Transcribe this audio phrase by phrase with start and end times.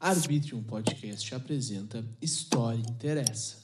[0.00, 3.56] Arbitrium Podcast apresenta História Interessa.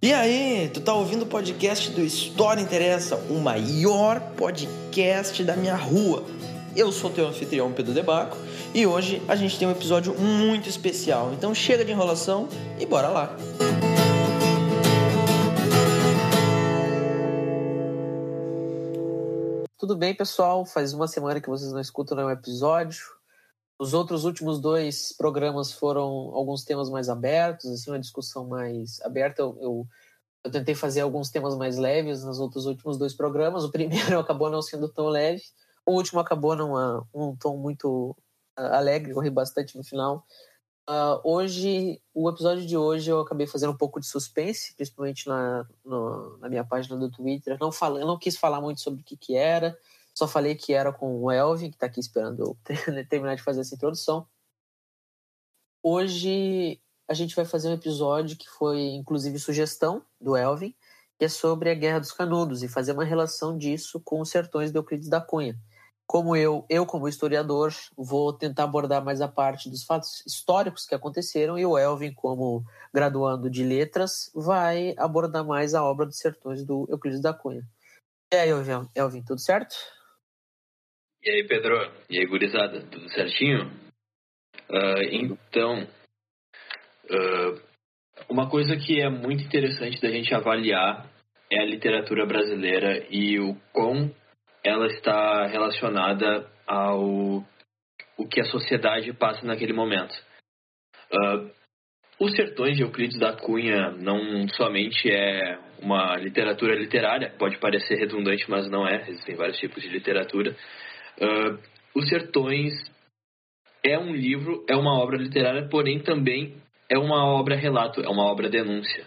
[0.00, 5.76] E aí, tu tá ouvindo o podcast do História Interessa, o maior podcast da minha
[5.76, 6.24] rua.
[6.74, 8.38] Eu sou teu anfitrião Pedro Debaco
[8.74, 11.34] e hoje a gente tem um episódio muito especial.
[11.34, 12.48] Então chega de enrolação
[12.80, 13.36] e bora lá.
[19.92, 20.64] Tudo bem, pessoal?
[20.64, 23.04] Faz uma semana que vocês não escutam nenhum episódio.
[23.78, 26.02] Os outros últimos dois programas foram
[26.32, 29.42] alguns temas mais abertos, assim, uma discussão mais aberta.
[29.42, 29.86] Eu, eu,
[30.44, 33.64] eu, tentei fazer alguns temas mais leves nos outros últimos dois programas.
[33.64, 35.42] O primeiro acabou não sendo tão leve.
[35.84, 36.72] O último acabou num
[37.12, 38.16] um tom muito
[38.58, 40.24] uh, alegre, corri bastante no final.
[40.88, 45.64] Uh, hoje, o episódio de hoje eu acabei fazendo um pouco de suspense, principalmente na,
[45.84, 47.56] no, na minha página do Twitter.
[47.60, 49.78] Não falei, eu não quis falar muito sobre o que, que era,
[50.12, 52.56] só falei que era com o Elvin, que está aqui esperando eu
[53.08, 54.26] terminar de fazer essa introdução.
[55.82, 60.74] Hoje a gente vai fazer um episódio que foi, inclusive, sugestão do Elvin,
[61.18, 64.72] que é sobre a Guerra dos Canudos e fazer uma relação disso com os sertões
[64.72, 65.56] de Euclides da Cunha.
[66.12, 70.94] Como eu, eu como historiador, vou tentar abordar mais a parte dos fatos históricos que
[70.94, 76.66] aconteceram e o Elvin, como graduando de letras, vai abordar mais a obra dos sertões
[76.66, 77.62] do Euclides da Cunha.
[78.30, 79.74] E aí, Elvin, Elvin tudo certo?
[81.22, 81.90] E aí, Pedro?
[82.10, 82.82] E aí, gurizada?
[82.90, 83.72] Tudo certinho?
[84.68, 85.88] Uh, então,
[87.04, 87.62] uh,
[88.28, 91.10] uma coisa que é muito interessante da gente avaliar
[91.50, 94.14] é a literatura brasileira e o quão
[94.64, 97.44] ela está relacionada ao
[98.16, 100.14] o que a sociedade passa naquele momento.
[101.12, 101.50] Uh,
[102.20, 108.48] os Sertões de Euclides da Cunha não somente é uma literatura literária, pode parecer redundante,
[108.48, 110.54] mas não é, existem vários tipos de literatura,
[111.20, 111.58] Uh,
[111.94, 112.72] Os Sertões
[113.84, 116.56] é um livro, é uma obra literária, porém também
[116.88, 119.04] é uma obra relato, é uma obra denúncia.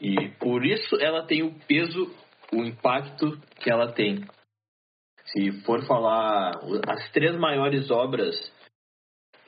[0.00, 2.14] E por isso ela tem o peso,
[2.52, 4.24] o impacto que ela tem.
[5.32, 6.52] Se for falar
[6.88, 8.34] as três maiores obras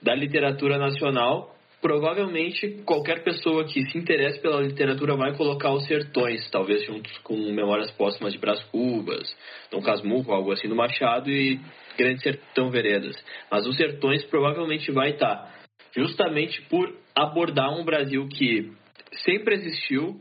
[0.02, 6.48] da literatura nacional, provavelmente qualquer pessoa que se interesse pela literatura vai colocar os sertões,
[6.50, 9.34] talvez juntos com Memórias Póstumas de Brás Cubas,
[9.70, 11.58] Dom Casmurro, algo assim do Machado e
[11.96, 13.16] Grande Sertão Veredas.
[13.50, 15.54] Mas os sertões provavelmente vai estar,
[15.96, 18.70] justamente por abordar um Brasil que
[19.24, 20.20] sempre existiu,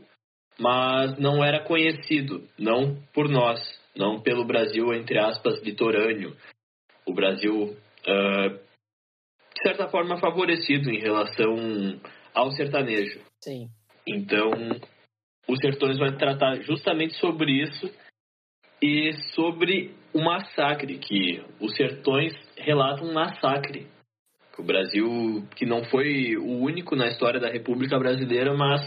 [0.58, 3.60] mas não era conhecido, não por nós,
[3.96, 6.36] não pelo Brasil, entre aspas, litorâneo.
[7.06, 8.70] O Brasil uh,
[9.60, 12.00] de certa forma, favorecido em relação
[12.34, 13.20] ao sertanejo.
[13.42, 13.68] Sim.
[14.06, 14.50] Então,
[15.46, 17.90] os Sertões vai tratar justamente sobre isso
[18.82, 23.86] e sobre o massacre, que os Sertões relatam um massacre.
[24.58, 28.80] O Brasil, que não foi o único na história da República Brasileira, mas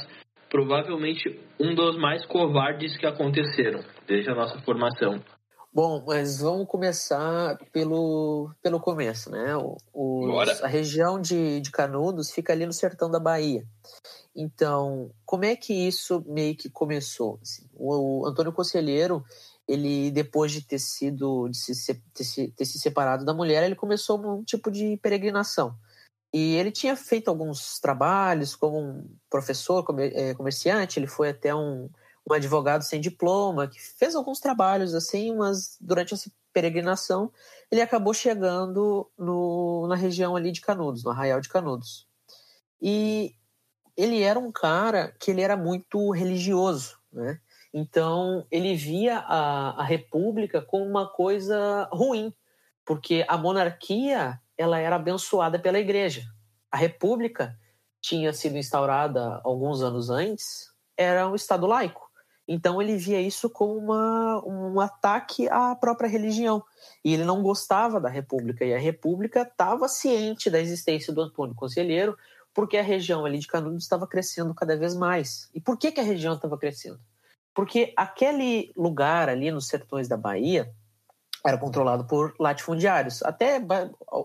[0.53, 5.19] provavelmente um dos mais covardes que aconteceram desde a nossa formação.
[5.73, 9.57] Bom, mas vamos começar pelo, pelo começo, né?
[9.91, 13.63] O, a região de, de Canudos fica ali no sertão da Bahia.
[14.35, 17.39] Então, como é que isso meio que começou?
[17.41, 19.23] Assim, o, o, Antônio Conselheiro,
[19.67, 23.75] ele depois de ter sido de se, ter, se, ter se separado da mulher, ele
[23.75, 25.75] começou um tipo de peregrinação.
[26.33, 31.87] E ele tinha feito alguns trabalhos como um professor, eh, comerciante, ele foi até um,
[32.27, 37.31] um advogado sem diploma, que fez alguns trabalhos assim, mas durante essa peregrinação
[37.69, 42.07] ele acabou chegando no, na região ali de Canudos, no Arraial de Canudos.
[42.81, 43.35] E
[43.95, 47.39] ele era um cara que ele era muito religioso, né?
[47.71, 52.33] Então ele via a, a república como uma coisa ruim,
[52.85, 56.23] porque a monarquia ela era abençoada pela igreja.
[56.71, 57.57] A república
[58.01, 62.11] tinha sido instaurada alguns anos antes, era um estado laico.
[62.47, 66.61] Então ele via isso como uma, um ataque à própria religião.
[67.03, 68.65] E ele não gostava da República.
[68.65, 72.17] E a República estava ciente da existência do Antônio Conselheiro,
[72.53, 75.49] porque a região ali de Canudos estava crescendo cada vez mais.
[75.53, 76.99] E por que, que a região estava crescendo?
[77.53, 80.73] Porque aquele lugar ali nos sertões da Bahia
[81.45, 83.21] era controlado por latifundiários.
[83.23, 83.61] Até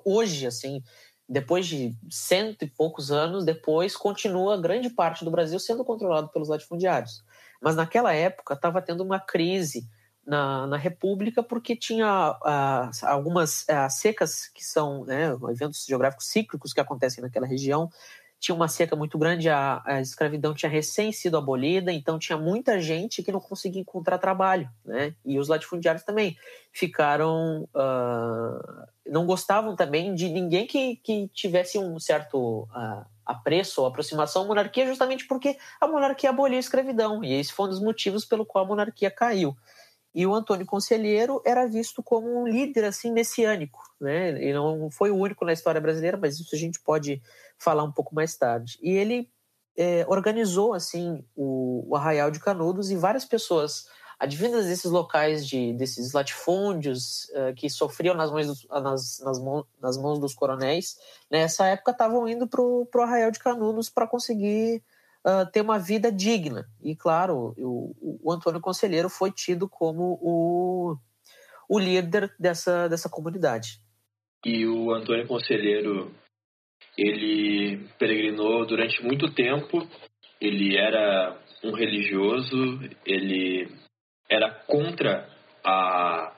[0.05, 0.83] hoje, assim,
[1.29, 6.49] depois de cento e poucos anos depois, continua grande parte do Brasil sendo controlado pelos
[6.49, 7.23] latifundiários.
[7.61, 9.89] Mas naquela época estava tendo uma crise
[10.25, 16.73] na, na República porque tinha uh, algumas uh, secas que são né, eventos geográficos cíclicos
[16.73, 17.91] que acontecem naquela região.
[18.41, 22.81] Tinha uma seca muito grande, a, a, escravidão tinha recém sido abolida, então tinha muita
[22.81, 25.15] gente que não conseguia encontrar trabalho, né?
[25.25, 26.37] E os latifundiários também
[26.73, 33.87] ficaram, uh, não gostavam também de ninguém que, que tivesse um certo uh, apreço ou
[33.89, 37.81] aproximação à monarquia, justamente porque a monarquia aboliu a escravidão, e esse foi um dos
[37.81, 39.57] motivos pelo qual a monarquia caiu.
[40.19, 44.31] E o Antônio Conselheiro era visto como um líder assim messiânico, né?
[44.31, 47.23] Ele não foi o único na história brasileira, mas isso a gente pode
[47.57, 48.81] falar um pouco mais tarde.
[48.83, 49.31] E ele
[49.77, 53.87] é, organizou assim o, o, Arraial de Canudos e várias pessoas
[54.19, 59.39] advindas desses locais de desses latifúndios uh, que sofriam nas mãos dos, nas, nas,
[59.81, 60.99] nas mãos dos coronéis
[61.31, 64.83] nessa época estavam indo para o Arraial de Canudos para conseguir
[65.27, 70.97] uh, ter uma vida digna e claro o, o Antônio Conselheiro foi tido como o,
[71.69, 73.81] o líder dessa dessa comunidade
[74.45, 76.15] e o Antônio Conselheiro
[76.97, 79.89] ele peregrinou durante muito tempo.
[80.41, 83.69] Ele era um religioso, ele
[84.29, 85.29] era contra
[85.65, 86.35] a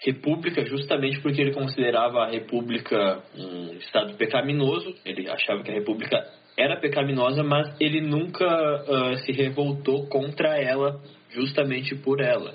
[0.00, 4.94] república justamente porque ele considerava a república um estado pecaminoso.
[5.04, 6.18] Ele achava que a república
[6.58, 12.54] era pecaminosa, mas ele nunca uh, se revoltou contra ela justamente por ela.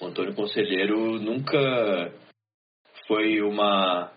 [0.00, 2.12] O Antônio Conselheiro nunca
[3.06, 4.10] foi uma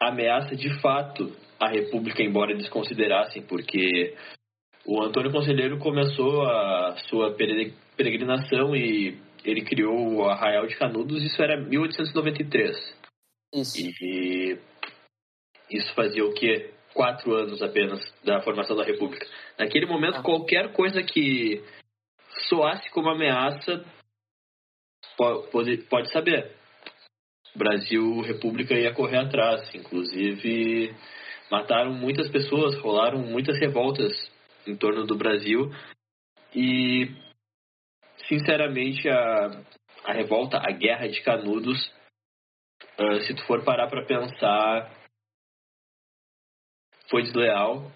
[0.00, 4.14] ameaça de fato a República, embora eles considerassem, porque
[4.84, 11.42] o Antônio Conselheiro começou a sua peregrinação e ele criou o Arraial de Canudos, isso
[11.42, 12.76] era 1893.
[13.54, 13.78] Isso.
[13.78, 14.58] E
[15.70, 16.70] isso fazia o quê?
[16.96, 19.26] Quatro anos apenas da formação da República.
[19.58, 20.22] Naquele momento, ah.
[20.22, 21.62] qualquer coisa que
[22.48, 23.84] soasse como ameaça,
[25.52, 26.56] pode, pode saber.
[27.54, 29.74] Brasil República ia correr atrás.
[29.74, 30.96] Inclusive,
[31.50, 34.12] mataram muitas pessoas, rolaram muitas revoltas
[34.66, 35.70] em torno do Brasil.
[36.54, 37.10] E,
[38.26, 39.50] sinceramente, a,
[40.06, 41.92] a revolta, a guerra de Canudos,
[42.98, 45.05] uh, se tu for parar para pensar,
[47.10, 47.90] foi desleal.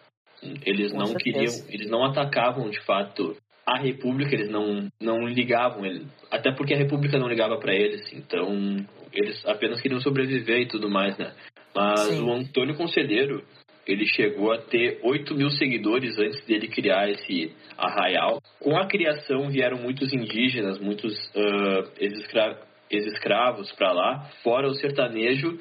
[0.65, 1.63] Eles Com não certeza.
[1.63, 3.37] queriam, eles não atacavam de fato
[3.67, 8.13] a República, eles não, não ligavam, ele, até porque a República não ligava para eles.
[8.13, 11.33] Então, eles apenas queriam sobreviver e tudo mais, né?
[11.75, 12.25] Mas Sim.
[12.25, 13.45] o Antônio Conselheiro,
[13.87, 18.41] ele chegou a ter 8 mil seguidores antes dele criar esse arraial.
[18.59, 21.93] Com a criação vieram muitos indígenas, muitos uh,
[22.91, 25.59] ex-escravos para lá, fora o sertanejo.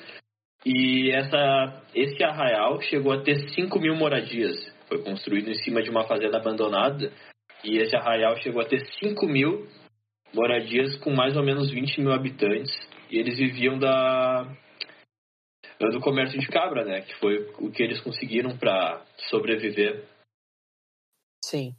[0.65, 4.57] E essa, esse arraial chegou a ter 5 mil moradias.
[4.87, 7.11] Foi construído em cima de uma fazenda abandonada.
[7.63, 9.67] E esse arraial chegou a ter 5 mil
[10.33, 12.71] moradias com mais ou menos 20 mil habitantes.
[13.09, 14.45] E eles viviam da
[15.79, 17.01] do comércio de cabra, né?
[17.01, 20.05] Que foi o que eles conseguiram para sobreviver.
[21.43, 21.73] Sim.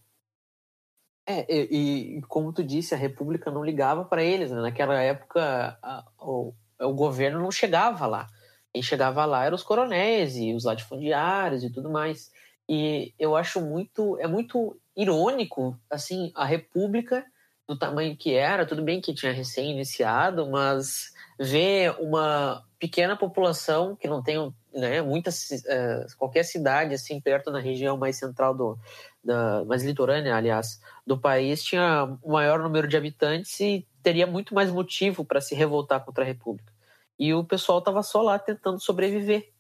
[1.29, 4.63] É, e, e, como tu disse, a República não ligava para eles, né?
[4.63, 8.27] Naquela época, a, o, o governo não chegava lá.
[8.73, 12.31] Quem chegava lá eram os coronéis e os latifundiários e tudo mais.
[12.69, 17.25] E eu acho muito, é muito irônico, assim, a República
[17.67, 23.95] do tamanho que era, tudo bem que tinha recém iniciado, mas ver uma pequena população
[23.95, 28.79] que não tem né, muitas uh, qualquer cidade assim perto da região mais central do
[29.23, 34.55] da, mais litorânea aliás do país tinha o maior número de habitantes e teria muito
[34.55, 36.73] mais motivo para se revoltar contra a república
[37.21, 39.53] e o pessoal estava só lá tentando sobreviver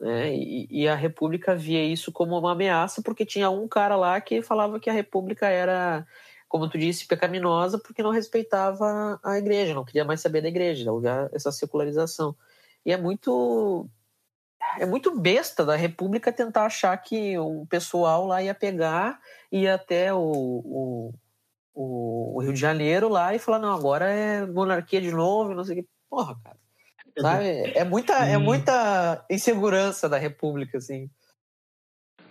[0.00, 0.34] né?
[0.34, 4.42] E, e, a república via isso como uma ameaça porque tinha um cara lá que
[4.42, 6.06] falava que a república era
[6.48, 10.90] como tu disse, pecaminosa porque não respeitava a igreja, não queria mais saber da igreja,
[10.90, 12.34] lugar essa secularização.
[12.86, 13.88] E é muito
[14.78, 19.20] é muito besta da República tentar achar que o pessoal lá ia pegar,
[19.52, 21.14] ia até o, o,
[21.74, 25.80] o, Rio de Janeiro lá e falar, não, agora é monarquia de novo, não sei
[25.80, 25.88] o que.
[26.10, 26.58] Porra, cara.
[27.20, 27.72] Sabe?
[27.74, 31.08] É muita, é muita insegurança da República, assim.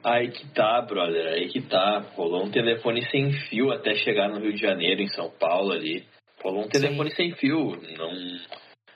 [0.03, 2.00] Aí que tá, brother, aí que tá.
[2.15, 6.06] Rolou um telefone sem fio até chegar no Rio de Janeiro, em São Paulo ali.
[6.41, 7.15] Rolou um telefone Sim.
[7.15, 7.75] sem fio.
[7.98, 8.12] Não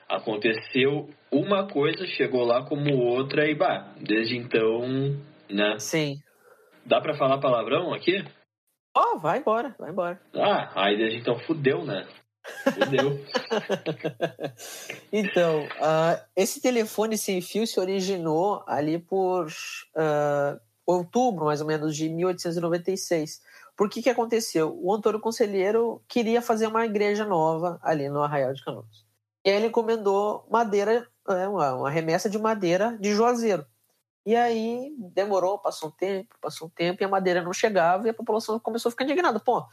[0.08, 4.82] aconteceu uma coisa, chegou lá como outra e bah, desde então,
[5.50, 5.80] né?
[5.80, 6.18] Sim.
[6.86, 8.24] Dá pra falar palavrão aqui?
[8.96, 10.22] Ó, oh, vai embora, vai embora.
[10.36, 12.08] Ah, aí desde então fudeu, né?
[12.74, 13.20] Fudeu.
[15.12, 21.96] então, uh, esse telefone sem fio se originou ali por uh, outubro, mais ou menos,
[21.96, 23.42] de 1896.
[23.76, 24.78] Por que que aconteceu?
[24.82, 29.06] O Antônio Conselheiro queria fazer uma igreja nova ali no Arraial de Canoas.
[29.44, 33.66] E aí ele encomendou madeira, é, uma, uma remessa de madeira de Juazeiro.
[34.24, 38.12] E aí demorou, passou um tempo, passou um tempo, e a madeira não chegava, e
[38.12, 39.40] a população começou a ficar indignada.
[39.40, 39.66] Pô,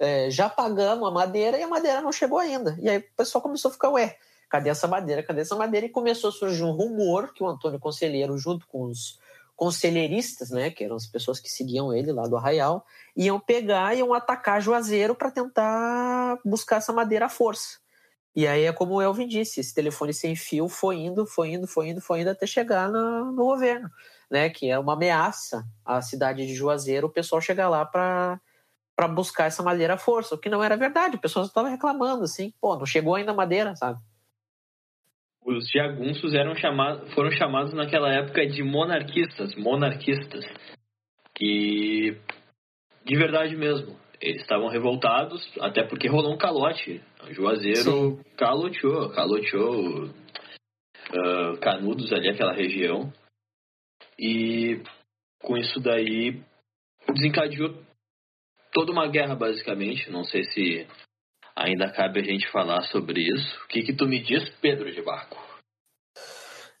[0.00, 2.76] é, já pagamos a madeira e a madeira não chegou ainda.
[2.80, 4.16] E aí o pessoal começou a ficar, ué,
[4.48, 5.22] cadê essa madeira?
[5.22, 5.86] Cadê essa madeira?
[5.86, 9.18] E começou a surgir um rumor que o Antônio Conselheiro, junto com os
[9.58, 12.86] conselheiristas, né, que eram as pessoas que seguiam ele lá do Arraial,
[13.16, 17.78] iam pegar e iam atacar Juazeiro para tentar buscar essa madeira à força.
[18.36, 21.66] E aí é como o Elvin disse, esse telefone sem fio foi indo, foi indo,
[21.66, 23.90] foi indo, foi indo até chegar no, no governo,
[24.30, 28.40] né, que é uma ameaça à cidade de Juazeiro, o pessoal chegar lá para
[28.98, 32.24] para buscar essa madeira à força, o que não era verdade, o pessoal estava reclamando
[32.24, 34.00] assim, pô, não chegou ainda a madeira, sabe?
[35.40, 40.44] Os jagunços eram chamados, foram chamados naquela época de monarquistas, monarquistas,
[41.32, 42.20] que
[43.04, 47.00] de verdade mesmo, eles estavam revoltados, até porque rolou um calote.
[47.22, 48.20] O Juazeiro Sim.
[48.36, 53.12] caloteou, caloteou uh, Canudos ali, aquela região.
[54.18, 54.82] E
[55.40, 56.42] com isso daí
[57.14, 57.86] desencadeou
[58.72, 60.10] toda uma guerra, basicamente.
[60.10, 60.86] Não sei se
[61.56, 63.64] ainda cabe a gente falar sobre isso.
[63.64, 65.36] O que, que tu me diz, Pedro de Barco?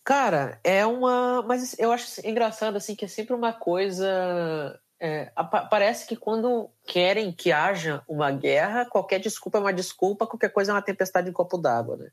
[0.04, 1.42] Cara, é uma.
[1.42, 4.80] Mas eu acho engraçado, assim, que é sempre uma coisa.
[5.00, 5.30] É,
[5.70, 10.72] parece que quando querem que haja uma guerra, qualquer desculpa é uma desculpa, qualquer coisa
[10.72, 12.10] é uma tempestade em copo d'água, né?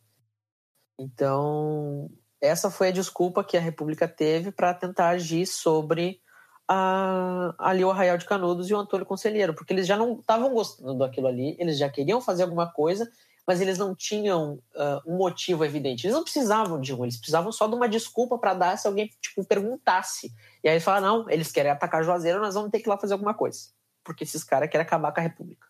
[1.00, 2.10] Então,
[2.42, 6.22] essa foi a desculpa que a República teve para tentar agir sobre
[6.68, 10.54] a, ali o Arraial de Canudos e o Antônio Conselheiro, porque eles já não estavam
[10.54, 13.10] gostando daquilo ali, eles já queriam fazer alguma coisa,
[13.46, 16.06] mas eles não tinham uh, um motivo evidente.
[16.06, 19.12] Eles não precisavam de um, eles precisavam só de uma desculpa para dar se alguém
[19.22, 20.34] tipo, perguntasse.
[20.64, 22.98] E aí eles falaram: não, eles querem atacar Juazeiro, nós vamos ter que ir lá
[22.98, 23.70] fazer alguma coisa.
[24.04, 25.68] Porque esses caras querem acabar com a República.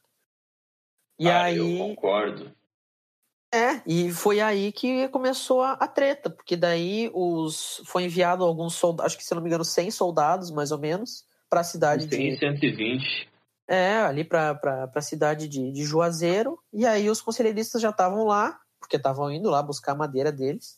[1.19, 1.79] E ah, aí.
[1.79, 2.51] Eu concordo.
[3.53, 8.73] É, e foi aí que começou a, a, treta, porque daí os foi enviado alguns
[8.73, 12.07] soldados, acho que se não me engano, 100 soldados, mais ou menos, para a cidade
[12.09, 13.29] 100, de 120.
[13.67, 14.59] É, ali para
[14.93, 19.49] a cidade de, de Juazeiro, e aí os conselheiristas já estavam lá, porque estavam indo
[19.49, 20.77] lá buscar a madeira deles,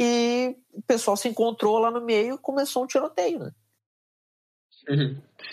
[0.00, 3.52] e o pessoal se encontrou lá no meio e começou um tiroteio, né?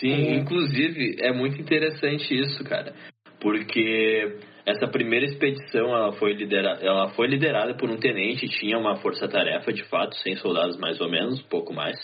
[0.00, 0.36] Sim, é.
[0.36, 2.94] inclusive é muito interessante isso, cara,
[3.40, 8.96] porque essa primeira expedição ela foi, lidera ela foi liderada por um tenente, tinha uma
[8.96, 11.96] força-tarefa de fato, 100 soldados mais ou menos, pouco mais.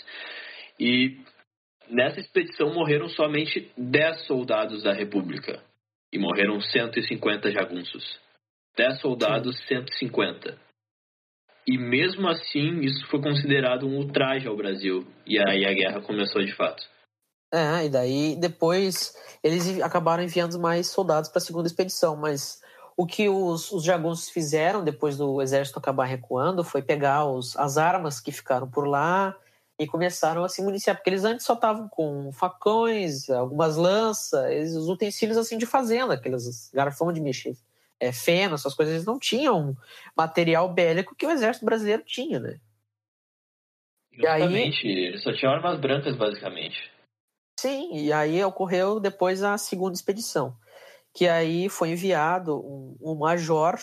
[0.79, 1.17] E
[1.89, 5.61] nessa expedição morreram somente 10 soldados da República
[6.13, 8.19] e morreram 150 jagunços.
[8.77, 9.85] 10 soldados, Sim.
[9.85, 10.57] 150.
[11.67, 15.05] E mesmo assim, isso foi considerado um ultraje ao Brasil.
[15.27, 16.83] E aí a guerra começou de fato.
[17.51, 22.61] É, e daí depois eles acabaram enviando mais soldados para a segunda expedição, mas
[22.95, 27.77] o que os, os jagunços fizeram depois do exército acabar recuando foi pegar os, as
[27.77, 29.35] armas que ficaram por lá
[29.77, 34.87] e começaram a se municiar, porque eles antes só estavam com facões, algumas lanças, os
[34.87, 37.57] utensílios assim de fazenda, aqueles garfão de mexer,
[37.99, 39.75] é, feno, essas coisas, eles não tinham
[40.15, 42.59] material bélico que o exército brasileiro tinha, né?
[44.13, 46.91] Justamente, e aí, eles só tinham armas brancas, basicamente.
[47.61, 50.57] Sim, e aí ocorreu depois a segunda expedição,
[51.13, 53.75] que aí foi enviado um, um major,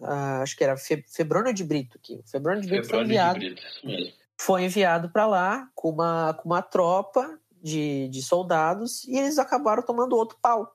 [0.00, 4.10] uh, acho que era Fe, Febrônio de Brito, que Febrônio de Brito Febrônio foi enviado.
[4.40, 9.82] Foi enviado para lá com uma, com uma tropa de, de soldados e eles acabaram
[9.82, 10.72] tomando outro pau.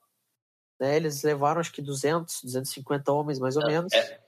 [0.78, 0.96] Né?
[0.96, 3.90] Eles levaram acho que 200, 250 homens mais ou menos.
[3.94, 4.20] É,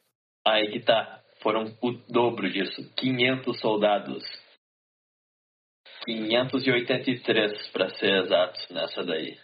[0.47, 1.23] aí que tá.
[1.43, 4.42] Foram o dobro disso, 500 soldados
[6.05, 9.37] 583 para ser exato nessa daí.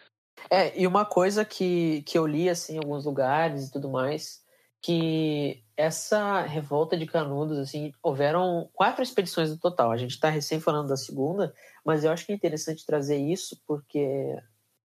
[0.51, 4.43] É, e uma coisa que, que eu li assim em alguns lugares e tudo mais,
[4.81, 9.91] que essa revolta de Canudos, assim, houveram quatro expedições no total.
[9.91, 11.53] A gente está recém falando da segunda,
[11.85, 14.37] mas eu acho que é interessante trazer isso porque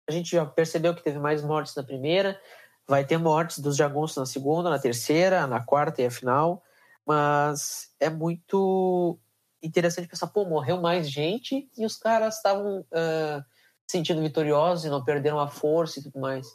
[0.07, 2.39] a gente já percebeu que teve mais mortes na primeira,
[2.87, 6.61] vai ter mortes dos jagunços na segunda, na terceira, na quarta e a final,
[7.05, 9.17] mas é muito
[9.63, 13.43] interessante pensar, pô, morreu mais gente e os caras estavam uh,
[13.87, 16.47] sentindo vitoriosos e não perderam a força e tudo mais.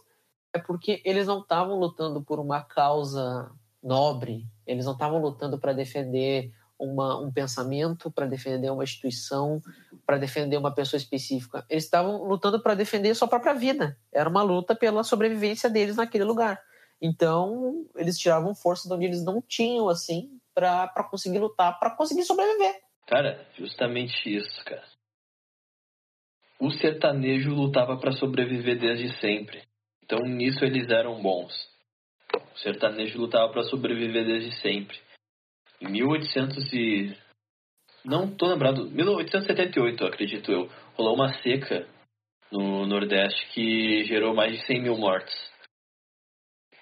[0.53, 3.51] É porque eles não estavam lutando por uma causa
[3.83, 9.61] nobre, eles não estavam lutando para defender uma, um pensamento, para defender uma instituição,
[10.07, 11.65] para defender uma pessoa específica.
[11.69, 13.99] Eles estavam lutando para defender sua própria vida.
[14.13, 16.61] Era uma luta pela sobrevivência deles naquele lugar.
[17.01, 22.25] Então, eles tiravam força de onde eles não tinham, assim, para conseguir lutar, para conseguir
[22.25, 22.88] sobreviver.
[23.09, 24.85] Cara, justamente isso, cara.
[26.61, 29.63] O sertanejo lutava para sobreviver desde sempre.
[30.03, 31.53] Então nisso eles eram bons.
[32.35, 34.99] O sertanejo lutava para sobreviver desde sempre.
[35.81, 37.17] Em 1800 e
[38.05, 41.87] não tô lembrado, 1878, acredito eu, rolou uma seca
[42.51, 45.35] no Nordeste que gerou mais de 100 mil mortes.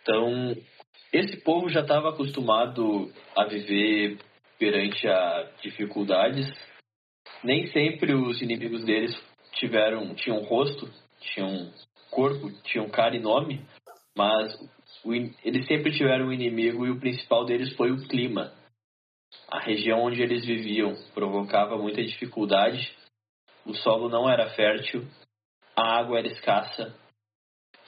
[0.03, 0.57] Então,
[1.13, 4.19] esse povo já estava acostumado a viver
[4.59, 6.47] perante a dificuldades.
[7.43, 9.15] Nem sempre os inimigos deles
[9.53, 11.73] tiveram tinham rosto, tinham
[12.11, 13.65] corpo, tinham cara e nome,
[14.17, 14.55] mas
[15.05, 15.13] o,
[15.45, 18.53] eles sempre tiveram um inimigo e o principal deles foi o clima.
[19.49, 22.95] A região onde eles viviam provocava muita dificuldade,
[23.65, 25.07] o solo não era fértil,
[25.77, 26.95] a água era escassa,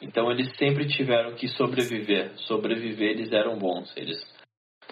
[0.00, 2.38] então eles sempre tiveram que sobreviver.
[2.40, 3.92] Sobreviver eles eram bons.
[3.96, 4.18] Eles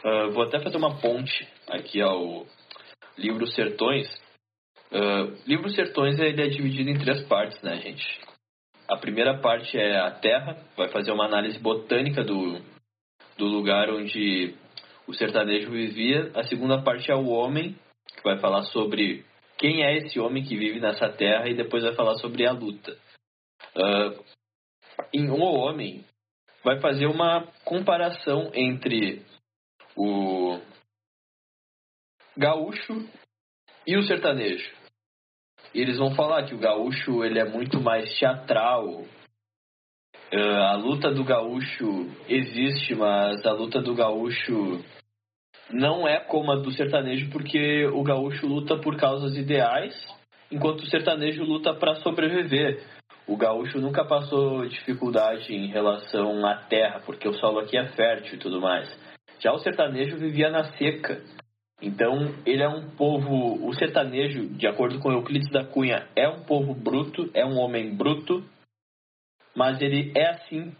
[0.07, 2.47] uh, vou até fazer uma ponte aqui ao
[3.19, 4.07] livro Sertões.
[4.93, 8.21] Uh, livro Sertões ele é dividido em três partes, né, gente?
[8.89, 12.61] A primeira parte é a terra, vai fazer uma análise botânica do,
[13.37, 14.55] do lugar onde
[15.09, 16.31] o sertanejo vivia.
[16.35, 17.77] A segunda parte é o homem,
[18.17, 19.25] que vai falar sobre
[19.59, 22.97] quem é esse homem que vive nessa terra e depois vai falar sobre a luta.
[23.75, 24.25] Uh,
[25.13, 26.05] em O Homem,
[26.63, 29.23] vai fazer uma comparação entre
[29.97, 30.61] o
[32.37, 33.09] gaúcho
[33.87, 34.71] e o sertanejo.
[35.75, 39.05] E eles vão falar que o gaúcho ele é muito mais teatral.
[40.33, 44.85] Uh, a luta do gaúcho existe, mas a luta do gaúcho
[45.71, 49.95] não é como a do sertanejo, porque o gaúcho luta por causas ideais,
[50.51, 52.83] enquanto o sertanejo luta para sobreviver.
[53.27, 58.35] O gaúcho nunca passou dificuldade em relação à terra, porque o solo aqui é fértil
[58.35, 58.89] e tudo mais.
[59.41, 61.23] Já o sertanejo vivia na seca.
[61.81, 63.67] Então, ele é um povo.
[63.67, 67.95] O sertanejo, de acordo com Euclides da Cunha, é um povo bruto, é um homem
[67.95, 68.43] bruto,
[69.55, 70.75] mas ele é assim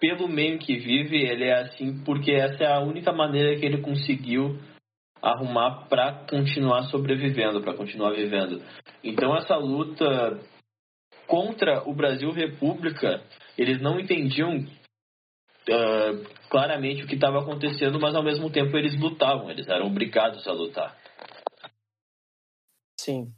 [0.00, 3.82] pelo meio que vive, ele é assim porque essa é a única maneira que ele
[3.82, 4.58] conseguiu
[5.22, 8.62] arrumar para continuar sobrevivendo, para continuar vivendo.
[9.04, 10.40] Então essa luta
[11.26, 13.22] contra o Brasil República,
[13.58, 14.64] eles não entendiam
[15.70, 20.46] uh, claramente o que estava acontecendo, mas ao mesmo tempo eles lutavam, eles eram obrigados
[20.46, 20.96] a lutar.
[23.00, 23.32] Sim.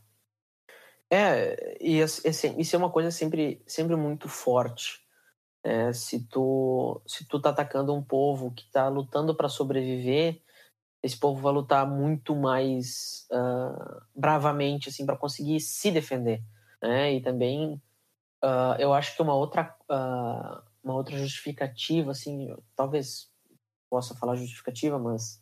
[1.11, 5.03] É, e assim, isso é uma coisa sempre, sempre muito forte.
[5.65, 10.41] É, se tu se tu tá atacando um povo que está lutando para sobreviver,
[11.03, 16.43] esse povo vai lutar muito mais uh, bravamente assim para conseguir se defender,
[16.83, 17.13] né?
[17.13, 17.81] E também
[18.43, 23.31] uh, eu acho que uma outra uh, uma outra justificativa, assim, talvez
[23.89, 25.41] possa falar justificativa, mas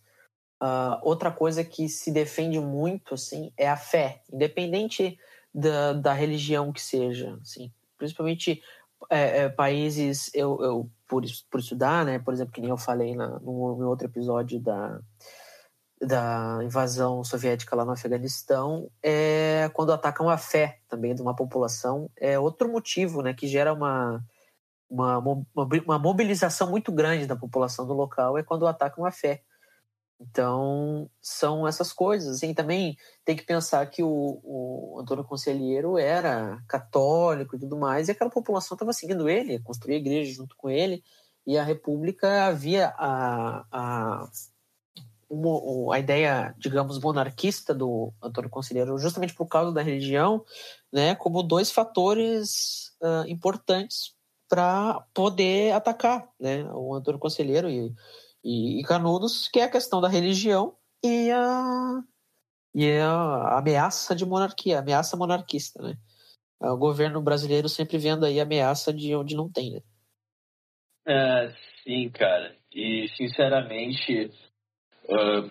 [1.03, 5.18] outra coisa que se defende muito, assim, é a fé, independente
[5.55, 8.62] da, da religião que seja, assim, principalmente
[9.09, 13.14] é, é, países, eu, eu por, por estudar, né, por exemplo, que nem eu falei
[13.14, 15.00] na, no, no outro episódio da,
[16.00, 22.11] da invasão soviética lá no Afeganistão, é quando atacam a fé também de uma população,
[22.16, 24.22] é outro motivo, né, que gera uma,
[24.90, 29.42] uma, uma mobilização muito grande da população do local, é quando atacam a fé.
[30.20, 32.42] Então, são essas coisas.
[32.42, 38.09] E também tem que pensar que o, o Antônio Conselheiro era católico e tudo mais,
[38.09, 41.03] e aquela população estava seguindo ele, construía igreja junto com ele,
[41.46, 44.31] e a República havia a, a,
[45.29, 50.44] uma, a ideia, digamos, monarquista do Antônio Conselheiro, justamente por causa da religião,
[50.92, 54.19] né, como dois fatores uh, importantes
[54.50, 57.94] para poder atacar né, o Antônio Conselheiro e
[58.44, 62.02] e, e Canudos, que é a questão da religião e a,
[62.74, 65.94] e a ameaça de monarquia, a ameaça monarquista, né?
[66.62, 69.80] O governo brasileiro sempre vendo aí ameaça de onde não tem, né?
[71.06, 72.54] É, sim, cara.
[72.70, 74.30] E, sinceramente,
[75.04, 75.50] uh,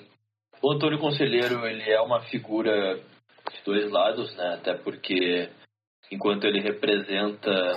[0.62, 4.53] o Antônio Conselheiro, ele é uma figura de dois lados, né?
[4.53, 5.49] Até porque,
[6.12, 7.73] enquanto ele representa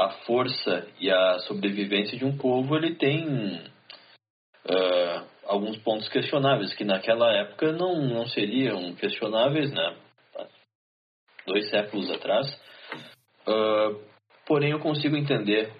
[0.00, 3.56] a força e a sobrevivência de um povo, ele tem
[4.64, 9.96] uh, alguns pontos questionáveis, que naquela época não, não seriam questionáveis, né?
[11.46, 12.46] Dois séculos atrás.
[13.46, 14.02] Uh,
[14.46, 15.70] porém, eu consigo entender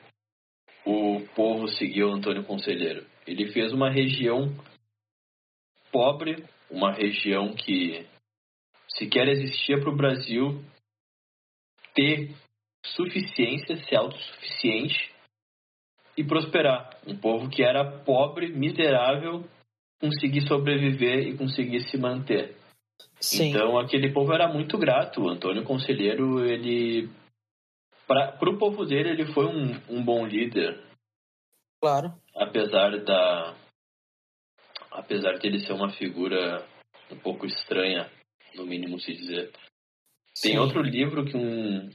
[0.84, 3.06] o povo seguir o Antônio Conselheiro.
[3.26, 4.54] Ele fez uma região
[5.90, 8.06] pobre, uma região que
[8.98, 10.62] sequer existia para o Brasil
[11.94, 12.34] ter
[12.84, 15.12] suficiência, ser autossuficiente
[16.16, 16.98] e prosperar.
[17.06, 19.44] Um povo que era pobre, miserável,
[20.00, 22.56] conseguir sobreviver e conseguir se manter.
[23.20, 23.50] Sim.
[23.50, 25.22] Então aquele povo era muito grato.
[25.22, 27.08] O Antônio Conselheiro, ele
[28.06, 30.82] para o povo dele ele foi um, um bom líder.
[31.80, 32.12] Claro.
[32.34, 33.54] Apesar da
[34.90, 36.66] apesar de ele ser uma figura
[37.10, 38.10] um pouco estranha,
[38.54, 39.52] no mínimo se dizer.
[40.42, 40.58] Tem Sim.
[40.58, 41.90] outro livro que um,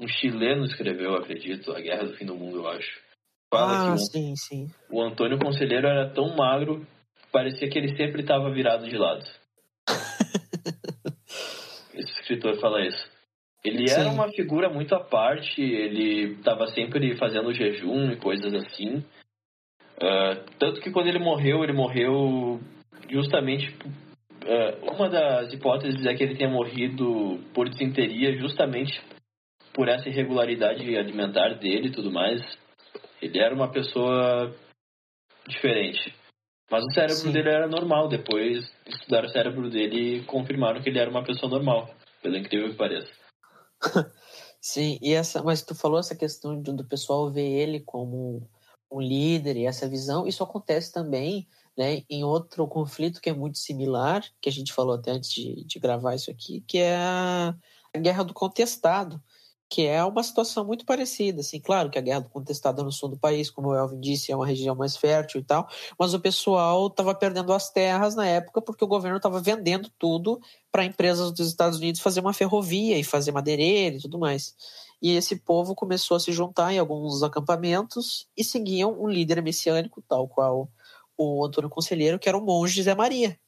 [0.00, 3.00] um chileno escreveu, acredito, A Guerra do Fim do Mundo, eu acho.
[3.52, 4.66] Fala ah, que sim, sim.
[4.90, 6.86] o Antônio Conselheiro era tão magro,
[7.30, 9.24] parecia que ele sempre estava virado de lado.
[11.92, 13.10] Esse escritor fala isso.
[13.62, 14.00] Ele sim.
[14.00, 19.04] era uma figura muito à parte, ele estava sempre fazendo jejum e coisas assim.
[19.96, 22.58] Uh, tanto que quando ele morreu, ele morreu
[23.10, 23.76] justamente
[24.44, 28.98] uh, uma das hipóteses é que ele tenha morrido por desinteria justamente
[29.80, 32.42] por essa irregularidade alimentar dele e tudo mais.
[33.22, 34.54] Ele era uma pessoa
[35.48, 36.14] diferente.
[36.70, 37.32] Mas o cérebro Sim.
[37.32, 38.06] dele era normal.
[38.06, 41.88] Depois estudaram o cérebro dele e confirmaram que ele era uma pessoa normal,
[42.22, 43.10] pelo incrível que pareça.
[44.60, 48.46] Sim, e essa, mas tu falou essa questão do pessoal ver ele como
[48.92, 53.56] um líder e essa visão, isso acontece também né, em outro conflito que é muito
[53.56, 57.54] similar, que a gente falou até antes de, de gravar isso aqui, que é a,
[57.94, 59.18] a guerra do contestado,
[59.70, 61.40] que é uma situação muito parecida.
[61.40, 64.00] Assim, claro que a guerra do contestado é no sul do país, como o Elvin
[64.00, 68.16] disse, é uma região mais fértil e tal, mas o pessoal estava perdendo as terras
[68.16, 70.40] na época porque o governo estava vendendo tudo
[70.72, 74.56] para empresas dos Estados Unidos fazer uma ferrovia e fazer madeireira e tudo mais.
[75.00, 80.02] E esse povo começou a se juntar em alguns acampamentos e seguiam um líder messiânico,
[80.02, 80.68] tal qual
[81.16, 83.38] o Antônio Conselheiro, que era o monge Zé Maria.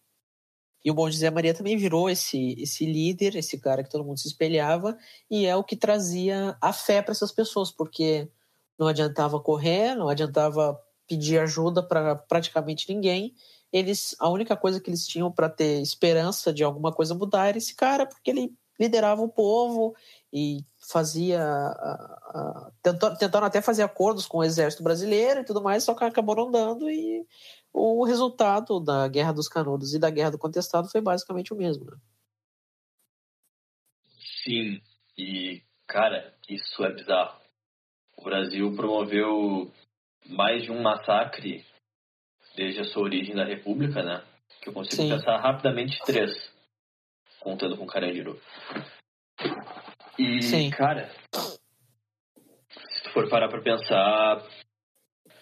[0.84, 4.18] E o monge Zé Maria também virou esse, esse líder, esse cara que todo mundo
[4.18, 4.96] se espelhava,
[5.30, 8.28] e é o que trazia a fé para essas pessoas, porque
[8.78, 13.34] não adiantava correr, não adiantava pedir ajuda para praticamente ninguém.
[13.72, 17.58] Eles, a única coisa que eles tinham para ter esperança de alguma coisa mudar era
[17.58, 19.94] esse cara, porque ele liderava o povo
[20.32, 21.40] e fazia.
[23.18, 26.50] tentaram até fazer acordos com o exército brasileiro e tudo mais, só que acabou não
[26.50, 27.26] dando e
[27.72, 31.86] o resultado da Guerra dos Canudos e da Guerra do Contestado foi basicamente o mesmo.
[31.86, 31.96] Né?
[34.44, 34.82] Sim,
[35.16, 37.40] e cara, isso é bizarro.
[38.16, 39.72] O Brasil promoveu
[40.26, 41.64] mais de um massacre
[42.54, 44.22] desde a sua origem da República, né?
[44.60, 45.08] Que eu consigo Sim.
[45.08, 46.32] pensar rapidamente três,
[47.40, 48.40] contando com Carandiru.
[50.18, 50.70] E, Sim.
[50.70, 51.10] cara,
[52.88, 54.46] se tu for parar pra pensar,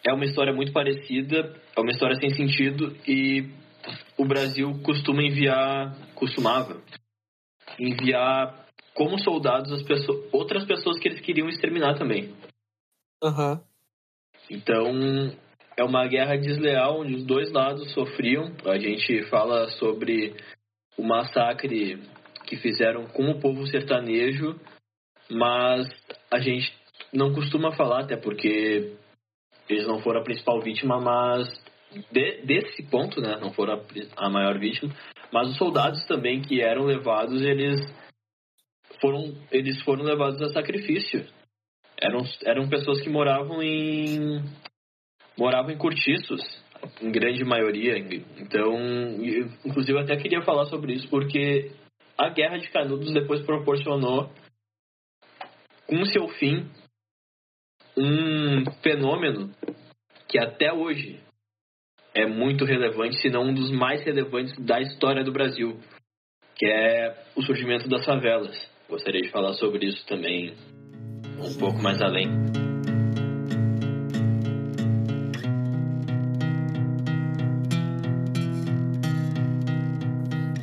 [0.06, 3.50] é uma história muito parecida, é uma história sem sentido e
[4.16, 6.80] o Brasil costuma enviar, costumava
[7.78, 12.34] enviar como soldados as pessoas, outras pessoas que eles queriam exterminar também.
[13.22, 13.60] Uhum.
[14.50, 15.32] Então
[15.76, 18.54] é uma guerra desleal onde os dois lados sofriam.
[18.66, 20.34] A gente fala sobre
[20.96, 22.02] o massacre
[22.46, 24.58] que fizeram com o povo sertanejo,
[25.30, 25.88] mas
[26.30, 26.74] a gente
[27.12, 28.96] não costuma falar, até porque
[29.74, 31.48] eles não foram a principal vítima, mas
[32.11, 34.94] de, desse ponto, né, não foram a, a, maior vítima,
[35.33, 37.80] mas os soldados também que eram levados, eles
[39.00, 41.26] foram, eles foram levados a sacrifício.
[42.00, 44.42] Eram, eram pessoas que moravam em
[45.37, 46.40] moravam em cortiços,
[47.00, 47.98] em grande maioria.
[48.38, 48.74] Então,
[49.64, 51.72] inclusive eu até queria falar sobre isso porque
[52.16, 54.30] a Guerra de Canudos depois proporcionou
[55.87, 56.68] com seu fim
[58.00, 59.50] um fenômeno
[60.28, 61.20] que até hoje
[62.14, 65.78] é muito relevante, se não um dos mais relevantes da história do Brasil,
[66.56, 68.56] que é o surgimento das favelas.
[68.88, 70.54] Gostaria de falar sobre isso também
[71.38, 72.28] um pouco mais além.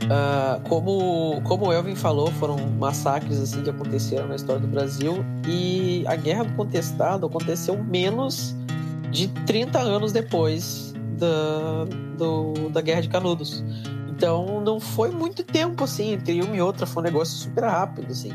[0.08, 5.18] Uh, como, como o Elvin falou, foram massacres assim que aconteceram na história do Brasil
[5.46, 8.56] e a Guerra do Contestado aconteceu menos
[9.12, 11.84] de 30 anos depois da,
[12.18, 13.62] do, da Guerra de Canudos.
[14.10, 18.10] Então não foi muito tempo assim, entre uma e outra, foi um negócio super rápido
[18.10, 18.32] assim.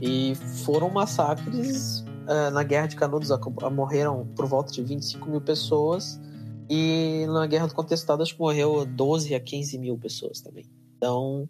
[0.00, 3.30] E foram massacres uh, na Guerra de Canudos,
[3.72, 6.20] morreram por volta de 25 mil pessoas.
[6.70, 10.64] E na Guerra do Contestado acho que morreu 12 a 15 mil pessoas também.
[10.98, 11.48] Então,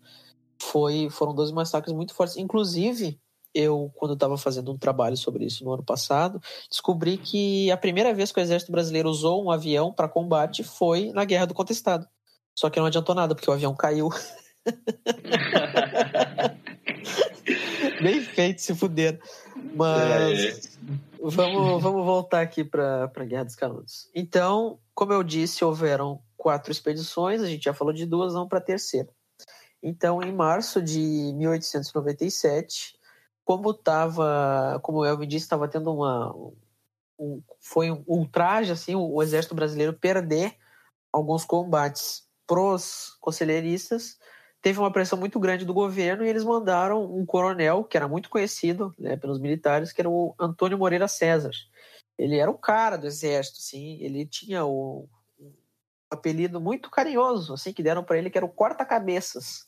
[0.61, 2.37] foi, foram dois massacres muito fortes.
[2.37, 3.19] Inclusive,
[3.55, 8.15] eu, quando estava fazendo um trabalho sobre isso no ano passado, descobri que a primeira
[8.15, 12.07] vez que o exército brasileiro usou um avião para combate foi na Guerra do Contestado.
[12.55, 14.11] Só que não adiantou nada, porque o avião caiu.
[18.03, 19.21] Bem feito, se fuder.
[19.75, 20.61] Mas é.
[21.21, 24.11] vamos, vamos voltar aqui para a Guerra dos Canudos.
[24.15, 28.59] Então, como eu disse, houveram quatro expedições, a gente já falou de duas, vamos para
[28.59, 29.09] a terceira.
[29.83, 30.99] Então, em março de
[31.35, 32.99] 1897,
[33.45, 36.35] como estava, como o Elvin disse, estava tendo uma
[37.19, 40.57] um, foi um ultraje assim, o, o, exército brasileiro perder
[41.13, 44.19] alguns combates pros conselheiristas,
[44.63, 48.31] teve uma pressão muito grande do governo e eles mandaram um coronel que era muito
[48.31, 51.53] conhecido né, pelos militares, que era o Antônio Moreira César.
[52.17, 55.53] Ele era um cara do exército, assim, ele tinha o, um
[56.11, 59.68] apelido muito carinhoso, assim, que deram para ele, que era o corta-cabeças.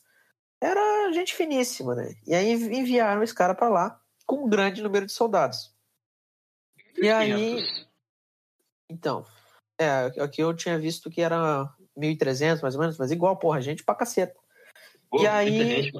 [0.61, 2.13] Era gente finíssima, né?
[2.25, 5.75] E aí enviaram esse cara para lá com um grande número de soldados.
[6.97, 7.57] E aí.
[8.89, 9.25] Então,
[9.79, 13.83] é, aqui eu tinha visto que era 1.300 mais ou menos, mas igual, porra, gente
[13.83, 14.39] pra caceta.
[15.13, 15.91] E aí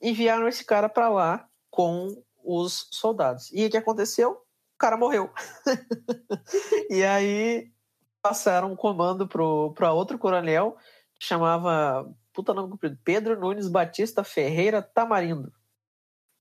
[0.00, 3.50] enviaram esse cara para lá com os soldados.
[3.52, 4.32] E o que aconteceu?
[4.32, 5.32] O cara morreu.
[6.90, 7.72] e aí
[8.20, 10.76] passaram um comando para outro coronel
[11.18, 15.52] que chamava, puta nome comprido, Pedro Nunes Batista Ferreira Tamarindo.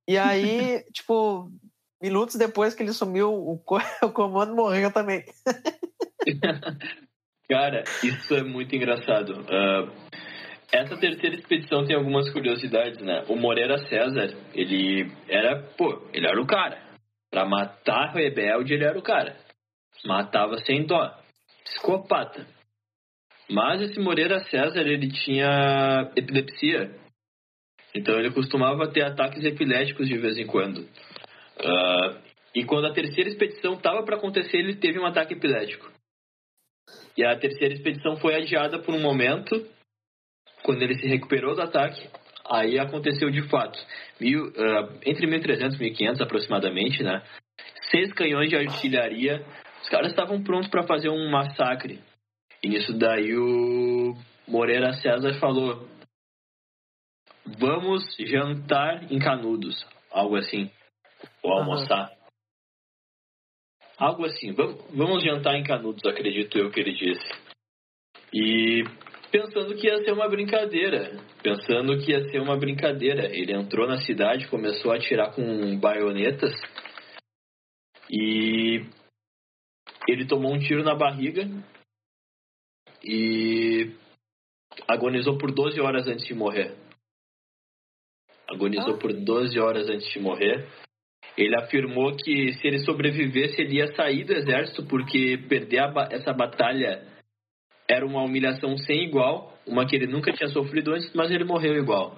[0.08, 1.51] E aí, tipo,
[2.01, 3.54] minutos depois que ele sumiu, o,
[4.04, 5.23] o comando morreu também.
[7.49, 9.41] Cara, isso é muito engraçado.
[9.41, 9.91] Uh,
[10.71, 13.25] essa terceira expedição tem algumas curiosidades, né?
[13.27, 16.82] O Moreira César, ele era, pô, ele era o cara.
[17.30, 19.36] Pra matar rebelde, ele era o cara.
[20.06, 21.13] Matava sem dó.
[21.65, 22.47] Psicopata.
[23.52, 26.96] Mas esse Moreira César, ele tinha epilepsia.
[27.94, 30.80] Então ele costumava ter ataques epiléticos de vez em quando.
[31.60, 32.18] Uh,
[32.56, 35.92] e quando a terceira expedição estava para acontecer, ele teve um ataque epilético.
[37.18, 39.68] E a terceira expedição foi adiada por um momento
[40.64, 42.08] quando ele se recuperou do ataque,
[42.50, 43.78] aí aconteceu de fato.
[44.20, 47.22] Mil, uh, entre 1.300 e 1.500 aproximadamente, né?
[47.90, 49.44] Seis canhões de artilharia.
[49.82, 52.00] Os caras estavam prontos para fazer um massacre.
[52.63, 54.15] E nisso daí o
[54.47, 55.88] Moreira César falou:
[57.58, 59.86] Vamos jantar em Canudos.
[60.12, 60.69] Algo assim.
[61.43, 62.10] Ou almoçar.
[62.10, 62.15] Uhum.
[63.97, 64.52] Algo assim.
[64.52, 67.34] Vamos, vamos jantar em Canudos, acredito eu que ele disse.
[68.34, 68.84] E
[69.32, 71.19] pensando que ia ser uma brincadeira.
[71.41, 73.26] Pensando que ia ser uma brincadeira.
[73.36, 76.52] Ele entrou na cidade, começou a atirar com baionetas
[78.12, 78.86] e
[80.08, 81.47] ele tomou um tiro na barriga
[83.04, 83.92] e
[84.88, 86.76] agonizou por 12 horas antes de morrer.
[88.50, 88.98] Agonizou ah.
[88.98, 90.68] por 12 horas antes de morrer.
[91.38, 97.08] Ele afirmou que se ele sobrevivesse, ele ia sair do exército porque perder essa batalha
[97.88, 101.76] era uma humilhação sem igual, uma que ele nunca tinha sofrido antes, mas ele morreu
[101.76, 102.18] igual.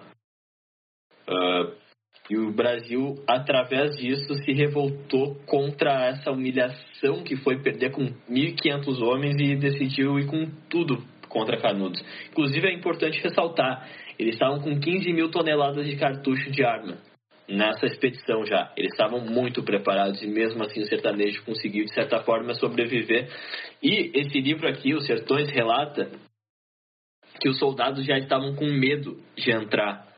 [1.28, 1.83] Uh,
[2.30, 9.02] e o Brasil, através disso, se revoltou contra essa humilhação que foi perder com 1.500
[9.02, 12.02] homens e decidiu ir com tudo contra Canudos.
[12.32, 16.98] Inclusive, é importante ressaltar, eles estavam com 15 mil toneladas de cartucho de arma
[17.48, 18.72] nessa expedição já.
[18.78, 23.30] Eles estavam muito preparados e mesmo assim o sertanejo conseguiu de certa forma sobreviver.
[23.82, 26.10] E esse livro aqui, Os Sertões, relata
[27.42, 30.13] que os soldados já estavam com medo de entrar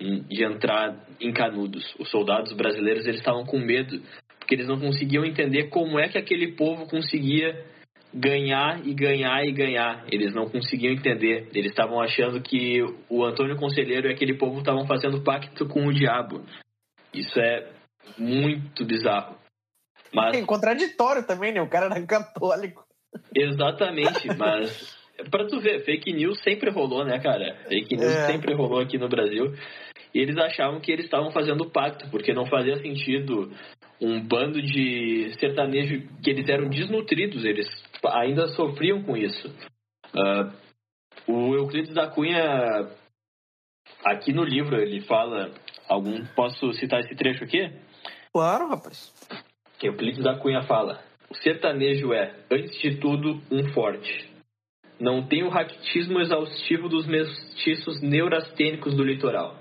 [0.00, 1.94] de entrar em Canudos.
[1.98, 4.00] Os soldados brasileiros eles estavam com medo
[4.38, 7.64] porque eles não conseguiam entender como é que aquele povo conseguia
[8.12, 10.04] ganhar e ganhar e ganhar.
[10.10, 11.48] Eles não conseguiam entender.
[11.54, 15.92] Eles estavam achando que o Antônio Conselheiro e aquele povo estavam fazendo pacto com o
[15.92, 16.44] diabo.
[17.14, 17.70] Isso é
[18.18, 19.36] muito bizarro.
[20.12, 20.36] Mas...
[20.36, 21.62] É contraditório também, né?
[21.62, 22.84] O cara era católico.
[23.34, 24.98] Exatamente, mas
[25.30, 27.56] para tu ver, fake news sempre rolou, né, cara?
[27.68, 28.26] Fake news é.
[28.26, 29.54] sempre rolou aqui no Brasil.
[30.14, 33.50] E eles achavam que eles estavam fazendo pacto, porque não fazia sentido
[34.00, 37.68] um bando de sertanejo que eles eram desnutridos, eles
[38.04, 39.48] ainda sofriam com isso.
[40.14, 40.52] Uh,
[41.26, 42.88] o Euclides da Cunha,
[44.04, 45.52] aqui no livro, ele fala.
[45.88, 47.68] Algum, posso citar esse trecho aqui?
[48.32, 49.12] Claro, rapaz.
[49.82, 54.29] Euclides da Cunha fala: O sertanejo é, antes de tudo, um forte.
[55.00, 59.56] Não tem o raquitismo exaustivo dos mestiços neurastênicos do litoral.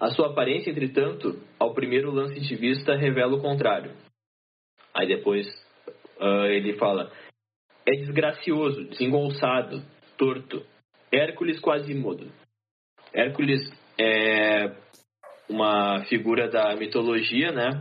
[0.00, 3.92] A sua aparência, entretanto, ao primeiro lance de vista, revela o contrário.
[4.94, 5.48] Aí depois
[6.20, 7.10] uh, ele fala:
[7.84, 9.82] é desgracioso, desengonçado,
[10.16, 10.64] torto.
[11.10, 12.30] Hércules Quasimodo.
[13.12, 13.60] Hércules
[13.98, 14.70] é
[15.48, 17.80] uma figura da mitologia, né?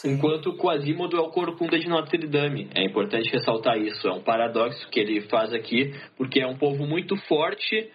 [0.00, 0.12] Sim.
[0.12, 2.70] Enquanto Quasimodo é o corcunda de Notre Dame.
[2.72, 4.06] É importante ressaltar isso.
[4.06, 7.90] É um paradoxo que ele faz aqui, porque é um povo muito forte,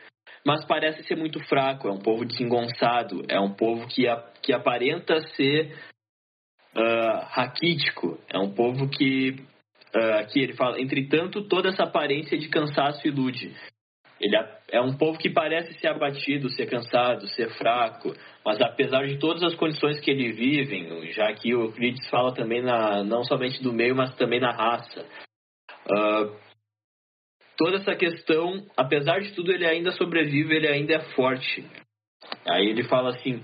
[0.46, 1.88] mas parece ser muito fraco.
[1.88, 3.24] É um povo desengonçado.
[3.30, 5.78] É um povo que, a, que aparenta ser
[6.76, 8.20] uh, raquítico.
[8.30, 9.38] É um povo que
[9.96, 13.56] uh, aqui ele fala, entretanto, toda essa aparência de cansaço ilude.
[14.24, 14.38] Ele
[14.72, 18.14] é um povo que parece ser abatido, ser cansado, ser fraco,
[18.46, 22.62] mas apesar de todas as condições que ele vive, já que o Euclides fala também
[22.62, 25.06] na, não somente do meio, mas também na raça.
[25.86, 26.38] Uh,
[27.58, 31.70] toda essa questão, apesar de tudo, ele ainda sobrevive, ele ainda é forte.
[32.50, 33.44] Aí ele fala assim: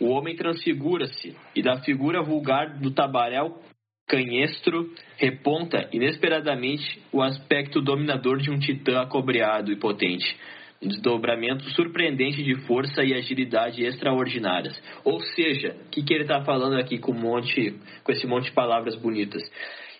[0.00, 3.60] o homem transfigura-se, e da figura vulgar do tabaréu
[4.06, 10.38] canhestro reponta inesperadamente o aspecto dominador de um titã acobreado e potente.
[10.80, 14.80] Um desdobramento surpreendente de força e agilidade extraordinárias.
[15.04, 18.46] Ou seja, o que, que ele está falando aqui com, um monte, com esse monte
[18.46, 19.42] de palavras bonitas?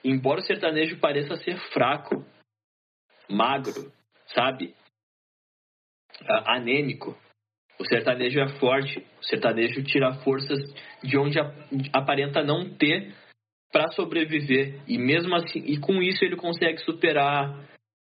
[0.05, 2.25] Embora o sertanejo pareça ser fraco,
[3.29, 3.91] magro,
[4.27, 4.75] sabe?
[6.47, 7.17] Anêmico,
[7.79, 9.05] o sertanejo é forte.
[9.21, 10.59] O sertanejo tira forças
[11.03, 11.39] de onde
[11.93, 13.15] aparenta não ter
[13.73, 17.51] para sobreviver e mesmo assim e com isso ele consegue superar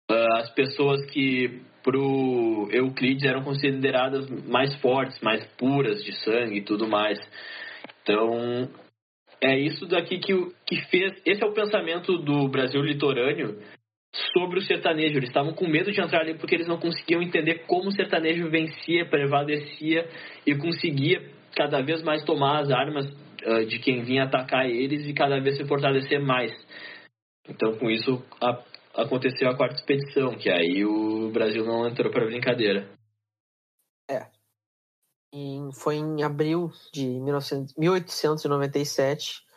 [0.10, 6.64] uh, as pessoas que pro Euclides eram consideradas mais fortes, mais puras de sangue e
[6.64, 7.20] tudo mais.
[8.04, 8.70] Então
[9.42, 10.34] é isso daqui que,
[10.68, 11.14] que fez.
[11.26, 13.58] Esse é o pensamento do Brasil litorâneo
[14.34, 15.18] sobre o sertanejo.
[15.18, 18.50] Eles estavam com medo de entrar ali porque eles não conseguiam entender como o sertanejo
[18.50, 20.08] vencia, prevalecia
[20.46, 21.22] e conseguia
[21.56, 23.06] cada vez mais tomar as armas
[23.46, 26.52] uh, de quem vinha atacar eles e cada vez se fortalecer mais.
[27.48, 28.64] Então, com isso, a,
[28.96, 32.90] aconteceu a quarta expedição, que aí o Brasil não entrou para brincadeira.
[34.10, 34.28] É.
[35.74, 39.50] Foi em abril de 19, 1897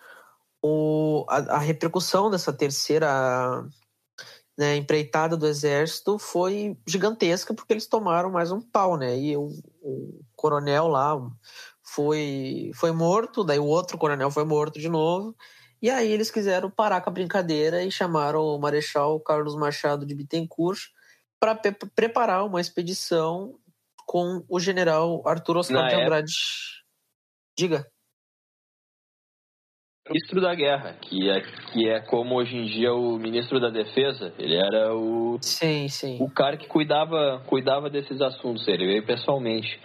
[0.67, 3.69] o, a, a repercussão dessa terceira
[4.57, 9.19] né, empreitada do exército foi gigantesca porque eles tomaram mais um pau, né?
[9.19, 9.51] E o,
[9.83, 11.21] o coronel lá
[11.95, 15.35] foi foi morto, daí o outro coronel foi morto de novo.
[15.83, 20.15] E aí eles quiseram parar com a brincadeira e chamaram o Marechal Carlos Machado de
[20.15, 20.81] Bittencourt
[21.39, 21.55] para
[21.95, 23.59] preparar uma expedição
[24.07, 26.33] com o general Arthur Oscar Na de Andrade.
[26.33, 26.85] Época...
[27.57, 27.95] Diga
[30.09, 34.35] ministro da guerra, que é, que é como hoje em dia o ministro da defesa.
[34.39, 36.19] Ele era o sim, sim.
[36.21, 38.67] o cara que cuidava cuidava desses assuntos.
[38.69, 39.81] Ele veio pessoalmente.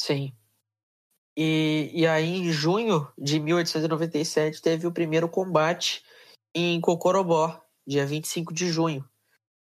[0.00, 0.32] Sim.
[1.36, 6.02] E, e aí, em junho de 1897, teve o primeiro combate
[6.54, 9.04] em Cocorobó, dia 25 de junho.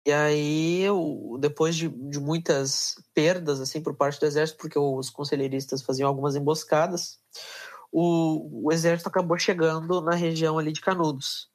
[0.05, 0.85] E aí,
[1.39, 6.35] depois de, de muitas perdas assim por parte do exército, porque os conselheiristas faziam algumas
[6.35, 7.19] emboscadas,
[7.91, 11.49] o, o exército acabou chegando na região ali de Canudos.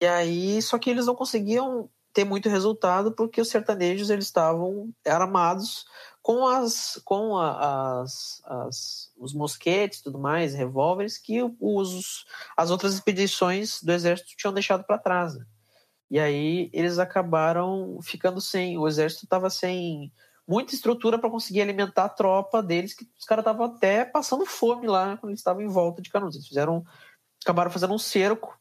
[0.00, 4.90] E aí, só que eles não conseguiam ter muito resultado porque os sertanejos eles estavam
[5.06, 5.84] armados
[6.24, 12.24] com as com a, as, as, os mosquetes tudo mais revólveres que os
[12.56, 15.44] as outras expedições do exército tinham deixado para trás né?
[16.10, 20.10] e aí eles acabaram ficando sem o exército estava sem
[20.46, 24.86] muita estrutura para conseguir alimentar a tropa deles, que os caras estavam até passando fome
[24.86, 26.36] lá quando eles estavam em volta de Canudos.
[26.36, 26.84] Eles fizeram,
[27.42, 28.58] acabaram fazendo um cerco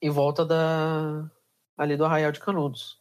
[0.00, 1.30] em volta da
[1.76, 2.98] ali do Arraial de Canudos.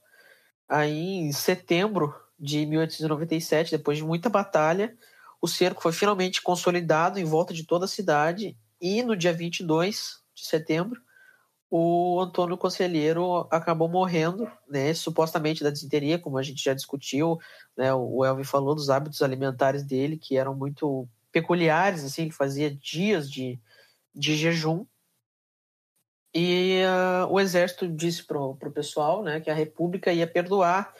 [0.69, 4.95] Aí, em setembro de 1897, depois de muita batalha,
[5.41, 8.58] o cerco foi finalmente consolidado em volta de toda a cidade.
[8.80, 11.02] E no dia 22 de setembro
[11.69, 17.38] o Antônio Conselheiro acabou morrendo, né, supostamente da desinteria, como a gente já discutiu,
[17.76, 22.73] né, o Elvin falou dos hábitos alimentares dele, que eram muito peculiares, assim, ele fazia
[22.73, 23.60] dias de,
[24.15, 24.86] de jejum,
[26.34, 30.93] e uh, o exército disse pro, pro pessoal, né, que a república ia perdoar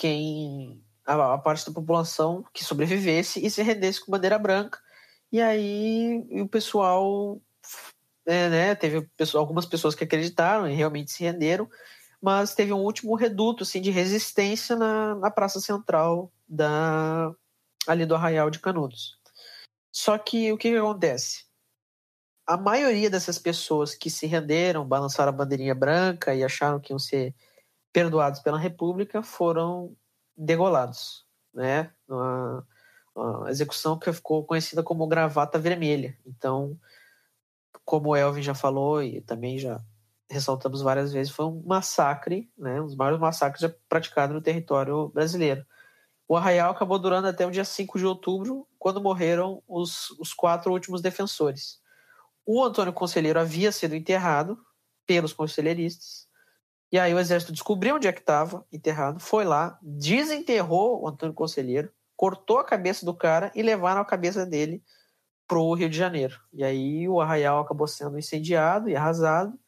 [0.00, 4.78] quem, a, a parte da população que sobrevivesse e se rendesse com bandeira branca,
[5.30, 7.38] e aí o pessoal
[8.24, 11.68] é, né, teve algumas pessoas que acreditaram e realmente se renderam,
[12.18, 17.34] mas teve um último reduto assim, de resistência na, na praça central da
[17.86, 19.18] ali do Arraial de Canudos.
[19.92, 21.44] Só que o que, que acontece?
[22.46, 26.98] A maioria dessas pessoas que se renderam, balançaram a bandeirinha branca e acharam que iam
[26.98, 27.34] ser
[27.92, 29.96] perdoados pela República foram
[30.36, 31.90] degolados, né?
[32.08, 32.66] Uma,
[33.14, 36.16] uma execução que ficou conhecida como gravata vermelha.
[36.24, 36.78] Então,
[37.84, 39.80] como o Elvin já falou e também já
[40.30, 45.08] ressaltamos várias vezes, foi um massacre, né, um dos maiores massacres já praticados no território
[45.08, 45.66] brasileiro.
[46.28, 50.70] O arraial acabou durando até o dia 5 de outubro, quando morreram os, os quatro
[50.70, 51.80] últimos defensores.
[52.46, 54.56] O Antônio Conselheiro havia sido enterrado
[55.04, 56.28] pelos conselheiristas,
[56.92, 61.34] e aí o exército descobriu onde é que estava enterrado, foi lá, desenterrou o Antônio
[61.34, 64.82] Conselheiro, cortou a cabeça do cara e levaram a cabeça dele
[65.46, 66.36] pro Rio de Janeiro.
[66.52, 69.58] E aí o arraial acabou sendo incendiado e arrasado.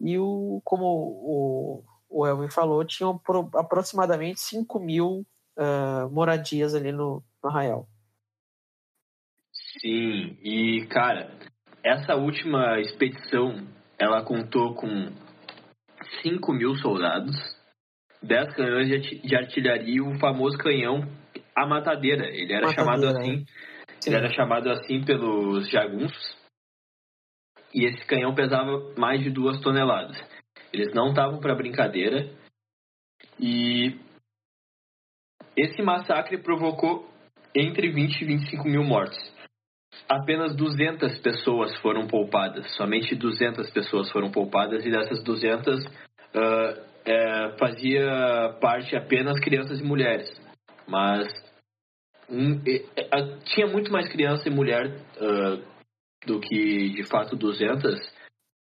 [0.00, 3.20] E o, como o, o Elvin falou, tinham
[3.54, 5.26] aproximadamente 5 mil
[5.56, 7.88] uh, moradias ali no, no arraial.
[9.80, 11.30] Sim, e cara,
[11.82, 13.66] essa última expedição
[13.98, 15.12] ela contou com
[16.22, 17.34] 5 mil soldados,
[18.22, 18.88] 10 canhões
[19.22, 21.00] de artilharia e o famoso canhão
[21.54, 22.28] a matadeira.
[22.28, 23.44] Ele era matadeira, chamado assim.
[23.44, 24.06] É.
[24.06, 26.36] Ele era chamado assim pelos jagunços.
[27.74, 30.16] E esse canhão pesava mais de duas toneladas.
[30.72, 32.30] Eles não estavam para brincadeira.
[33.40, 33.98] E
[35.56, 37.08] esse massacre provocou
[37.54, 39.18] entre 20 e 25 mil mortes.
[40.08, 45.84] Apenas 200 pessoas foram poupadas, somente 200 pessoas foram poupadas, e dessas 200
[46.36, 50.28] uh, é, fazia parte apenas crianças e mulheres.
[50.86, 51.26] Mas
[52.28, 52.60] um,
[52.96, 55.62] é, tinha muito mais criança e mulher uh,
[56.26, 58.14] do que de fato 200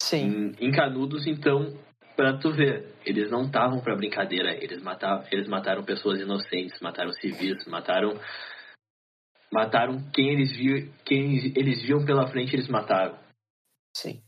[0.01, 0.53] Sim.
[0.59, 1.78] Em, em Canudos, então
[2.15, 4.53] Pra tu ver, eles não estavam pra brincadeira.
[4.63, 8.19] Eles mataram, eles mataram pessoas inocentes, mataram civis, mataram.
[9.51, 13.17] Mataram quem eles viam, quem eles viam pela frente, eles mataram.
[13.95, 14.21] Sim.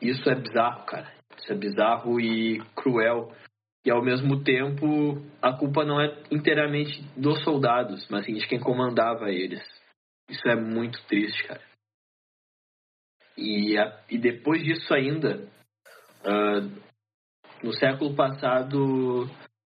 [0.00, 1.17] Isso é bizarro, cara.
[1.48, 3.32] É bizarro e cruel.
[3.84, 8.60] E ao mesmo tempo, a culpa não é inteiramente dos soldados, mas sim de quem
[8.60, 9.62] comandava eles.
[10.28, 11.62] Isso é muito triste, cara.
[13.36, 15.48] E, a, e depois disso ainda,
[16.24, 16.82] uh,
[17.62, 19.26] no século passado,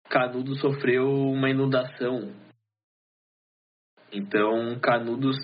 [0.10, 2.34] Canudos sofreu uma inundação.
[4.12, 5.38] Então, Canudos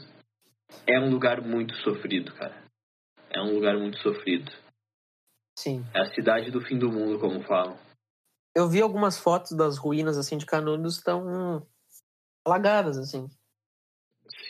[0.86, 2.64] é um lugar muito sofrido, cara.
[3.30, 4.52] É um lugar muito sofrido.
[5.58, 5.84] Sim.
[5.92, 7.76] É a cidade do fim do mundo, como falam.
[8.54, 11.66] Eu vi algumas fotos das ruínas assim de Canudos estão
[12.46, 13.28] alagadas assim.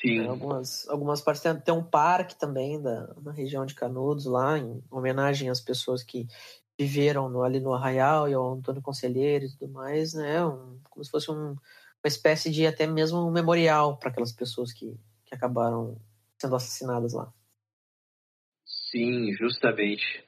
[0.02, 0.20] Sim.
[0.20, 4.58] Tem algumas, algumas partes tem, tem um parque também da, na região de Canudos lá
[4.58, 6.28] em homenagem às pessoas que
[6.78, 10.46] viveram no, ali no Arraial e ao Antônio Conselheiro e tudo mais, né?
[10.46, 11.58] Um, como se fosse um, uma
[12.04, 16.02] espécie de até mesmo um memorial para aquelas pessoas que, que acabaram
[16.38, 17.34] sendo assassinadas lá.
[18.66, 20.27] Sim, justamente.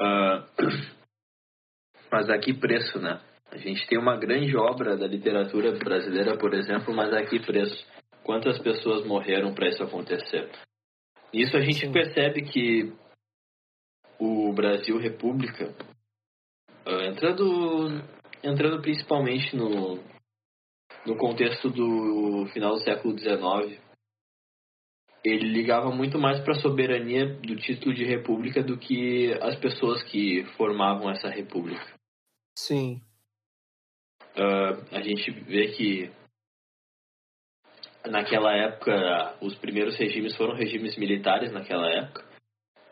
[0.00, 0.44] Uh,
[2.10, 3.20] mas a que preço, né?
[3.50, 7.86] A gente tem uma grande obra da literatura brasileira, por exemplo, mas a que preço?
[8.24, 10.50] Quantas pessoas morreram para isso acontecer?
[11.32, 12.92] Isso a gente percebe que
[14.18, 15.74] o Brasil República,
[16.86, 18.02] uh, entrando,
[18.42, 20.02] entrando principalmente no,
[21.06, 23.80] no contexto do final do século XIX,
[25.24, 30.02] ele ligava muito mais para a soberania do título de república do que as pessoas
[30.02, 31.94] que formavam essa república.
[32.58, 33.00] Sim.
[34.36, 36.10] Uh, a gente vê que
[38.06, 42.34] naquela época os primeiros regimes foram regimes militares naquela época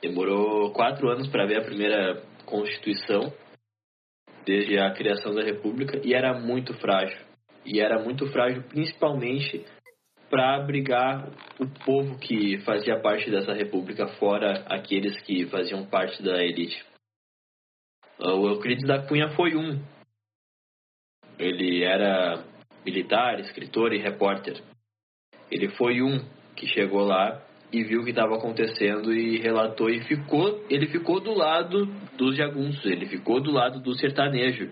[0.02, 3.32] Demorou quatro anos para ver a primeira Constituição,
[4.44, 7.16] desde a criação da República, e era muito frágil.
[7.64, 9.64] E era muito frágil principalmente
[10.32, 11.28] para abrigar
[11.60, 16.82] o povo que fazia parte dessa República, fora aqueles que faziam parte da elite.
[18.18, 19.78] O Euclides da Cunha foi um.
[21.38, 22.42] Ele era
[22.82, 24.58] militar, escritor e repórter.
[25.50, 26.18] Ele foi um
[26.56, 31.20] que chegou lá e viu o que estava acontecendo e relatou e ficou, ele ficou
[31.20, 31.84] do lado
[32.16, 34.70] dos jagunços, ele ficou do lado do sertanejo.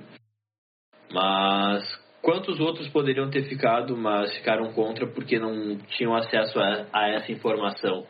[1.13, 7.09] Mas quantos outros poderiam ter ficado, mas ficaram contra porque não tinham acesso a, a
[7.09, 8.07] essa informação?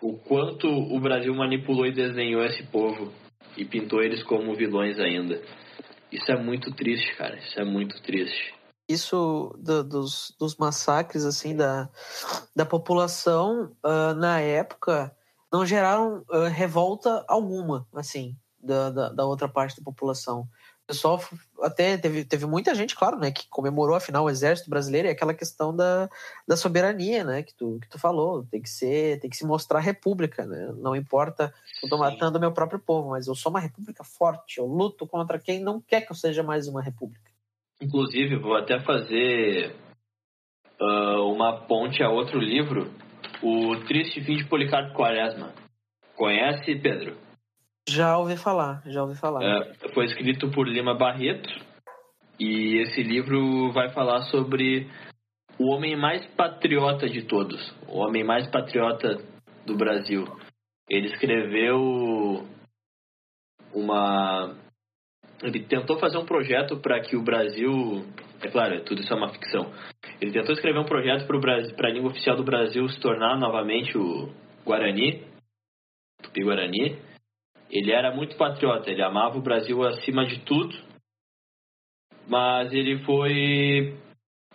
[0.00, 3.12] O quanto o Brasil manipulou e desenhou esse povo
[3.56, 5.40] e pintou eles como vilões ainda.
[6.10, 7.36] Isso é muito triste, cara.
[7.38, 8.54] Isso é muito triste
[8.90, 11.88] isso do, dos, dos massacres assim da,
[12.54, 15.14] da população uh, na época
[15.52, 20.48] não geraram uh, revolta alguma assim da, da, da, outra parte da população
[20.90, 21.20] pessoal
[21.62, 25.34] até teve, teve muita gente claro né que comemorou afinal o exército brasileiro e aquela
[25.34, 26.08] questão da,
[26.46, 29.80] da soberania né que tu que tu falou tem que ser tem que se mostrar
[29.80, 34.04] república né não importa eu tô matando meu próprio povo mas eu sou uma república
[34.04, 37.30] forte eu luto contra quem não quer que eu seja mais uma república
[37.80, 39.74] Inclusive, vou até fazer
[40.78, 42.92] uh, uma ponte a outro livro,
[43.42, 45.54] O Triste Fim de Policarpo Quaresma.
[46.14, 47.16] Conhece, Pedro?
[47.90, 49.40] Já ouvi falar, já ouvi falar.
[49.40, 51.48] Uh, foi escrito por Lima Barreto
[52.38, 54.88] e esse livro vai falar sobre
[55.58, 59.18] o homem mais patriota de todos, o homem mais patriota
[59.66, 60.24] do Brasil.
[60.88, 62.46] Ele escreveu
[63.74, 64.54] uma
[65.42, 68.04] ele tentou fazer um projeto para que o Brasil,
[68.42, 69.72] é claro, tudo isso é uma ficção.
[70.20, 74.28] Ele tentou escrever um projeto para a língua oficial do Brasil se tornar novamente o
[74.64, 75.24] Guarani,
[76.22, 77.09] Tupi-Guarani.
[77.70, 80.76] Ele era muito patriota, ele amava o Brasil acima de tudo,
[82.28, 83.96] mas ele foi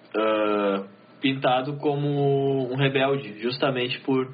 [0.09, 4.33] uh, pintado como um rebelde, justamente por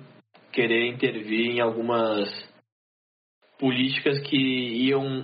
[0.51, 2.27] querer intervir em algumas
[3.59, 5.23] políticas que iam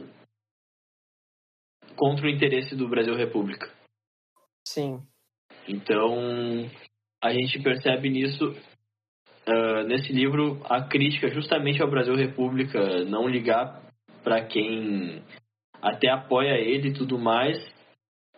[1.96, 3.74] contra o interesse do Brasil República.
[4.66, 5.02] Sim.
[5.68, 6.70] Então,
[7.22, 8.56] a gente percebe nisso,
[9.48, 13.82] uh, nesse livro, a crítica justamente ao Brasil República, não ligar
[14.24, 15.22] para quem
[15.82, 17.58] até apoia ele e tudo mais,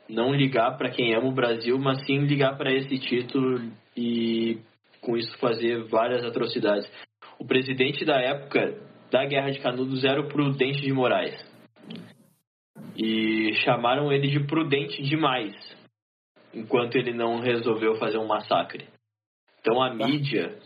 [0.07, 4.59] não ligar para quem ama o Brasil, mas sim ligar para esse título e
[5.01, 6.89] com isso fazer várias atrocidades.
[7.39, 8.77] O presidente da época
[9.11, 11.35] da Guerra de Canudos era o Prudente de Moraes.
[12.97, 15.55] E chamaram ele de prudente demais,
[16.53, 18.85] enquanto ele não resolveu fazer um massacre.
[19.61, 20.57] Então a mídia,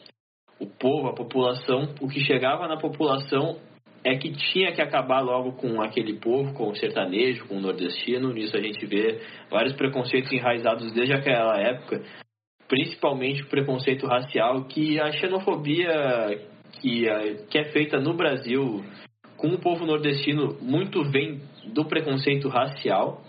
[0.59, 3.57] o povo, a população, o que chegava na população
[4.03, 8.33] é que tinha que acabar logo com aquele povo, com o sertanejo, com o nordestino.
[8.33, 12.03] Nisso a gente vê vários preconceitos enraizados desde aquela época,
[12.67, 15.89] principalmente o preconceito racial, que a xenofobia
[16.81, 17.05] que,
[17.49, 18.83] que é feita no Brasil
[19.37, 21.41] com o povo nordestino muito vem
[21.73, 23.23] do preconceito racial.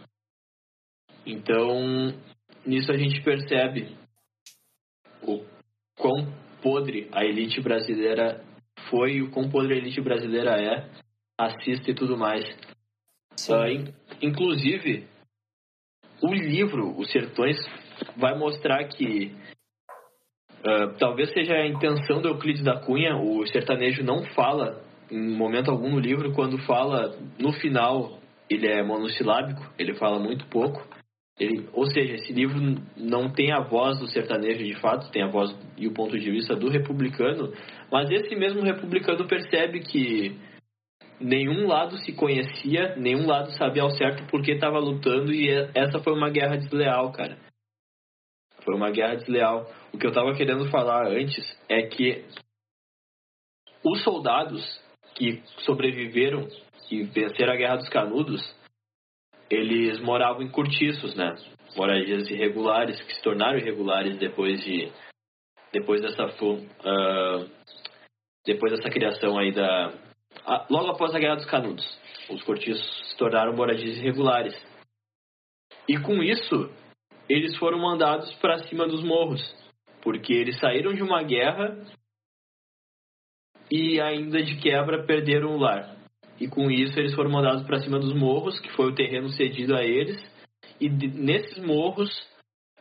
[1.26, 2.12] Então,
[2.66, 3.96] nisso a gente percebe
[5.22, 5.44] o
[5.96, 8.42] quão podre a elite brasileira
[8.88, 10.88] foi, o quão podre a elite brasileira é,
[11.38, 12.42] assista e tudo mais.
[13.48, 13.92] Uh,
[14.22, 15.06] inclusive,
[16.22, 17.56] o livro Os Sertões
[18.16, 19.34] vai mostrar que
[20.60, 25.70] uh, talvez seja a intenção do Euclides da Cunha, o sertanejo não fala em momento
[25.70, 30.82] algum no livro, quando fala no final ele é monossilábico, ele fala muito pouco.
[31.38, 32.60] Ele, ou seja, esse livro
[32.96, 36.30] não tem a voz do sertanejo de fato, tem a voz e o ponto de
[36.30, 37.52] vista do republicano,
[37.90, 40.38] mas esse mesmo republicano percebe que
[41.20, 45.98] nenhum lado se conhecia, nenhum lado sabia ao certo por que estava lutando e essa
[45.98, 47.36] foi uma guerra desleal, cara.
[48.62, 49.66] Foi uma guerra desleal.
[49.92, 52.24] O que eu estava querendo falar antes é que
[53.84, 54.80] os soldados
[55.14, 56.48] que sobreviveram
[56.90, 58.42] e venceram a Guerra dos Canudos,
[59.54, 61.34] eles moravam em cortiços, né?
[61.76, 64.90] Moradias irregulares, que se tornaram irregulares depois de
[65.72, 67.50] depois dessa uh,
[68.46, 69.92] depois dessa criação aí da
[70.68, 71.84] logo após a Guerra dos Canudos,
[72.30, 74.54] os cortiços se tornaram moradias irregulares.
[75.88, 76.70] E com isso,
[77.28, 79.42] eles foram mandados para cima dos morros,
[80.02, 81.76] porque eles saíram de uma guerra
[83.70, 85.93] e ainda de quebra perderam o lar.
[86.40, 89.74] E com isso eles foram mandados para cima dos morros, que foi o terreno cedido
[89.74, 90.18] a eles.
[90.80, 92.10] E nesses morros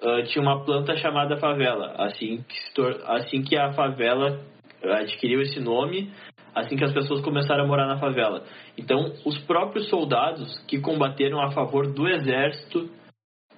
[0.02, 1.94] uh, tinha uma planta chamada favela.
[1.98, 4.44] Assim que, assim que a favela
[4.84, 6.12] adquiriu esse nome,
[6.54, 8.44] assim que as pessoas começaram a morar na favela.
[8.78, 12.90] Então, os próprios soldados que combateram a favor do exército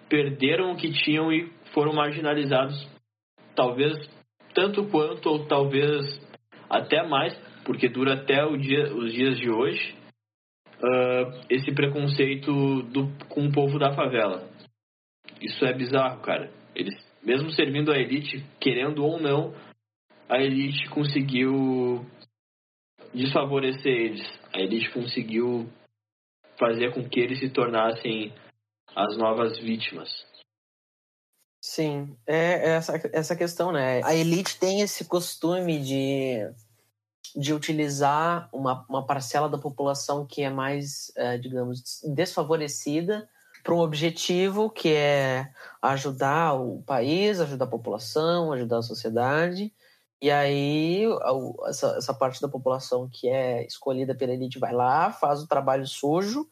[0.10, 2.88] perderam o que tinham e foram marginalizados,
[3.56, 3.93] talvez
[4.54, 6.22] tanto quanto, ou talvez
[6.70, 7.34] até mais,
[7.66, 9.97] porque dura até dia, os dias de hoje,
[10.76, 14.47] uh, esse preconceito do, com o povo da favela.
[15.41, 16.51] Isso é bizarro, cara.
[16.76, 19.53] Eles, mesmo servindo a elite, querendo ou não,
[20.30, 22.05] a elite conseguiu
[23.13, 24.39] desfavorecer eles.
[24.53, 25.68] A elite conseguiu
[26.57, 28.32] fazer com que eles se tornassem
[28.95, 30.09] as novas vítimas.
[31.61, 34.01] Sim, é essa, essa questão, né?
[34.03, 36.47] A elite tem esse costume de,
[37.36, 43.30] de utilizar uma, uma parcela da população que é mais, é, digamos, desfavorecida
[43.63, 45.51] para um objetivo que é
[45.82, 49.73] ajudar o país, ajudar a população, ajudar a sociedade.
[50.21, 51.03] E aí,
[51.67, 55.86] essa, essa parte da população que é escolhida pela elite vai lá, faz o trabalho
[55.88, 56.49] sujo,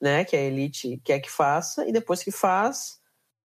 [0.00, 3.00] né, que a elite quer que faça, e depois que faz,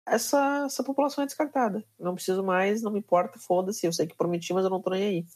[0.07, 1.85] essa, essa população é descartada.
[1.99, 4.91] Não preciso mais, não me importa, foda-se, eu sei que prometi, mas eu não tô
[4.91, 5.27] nem aí.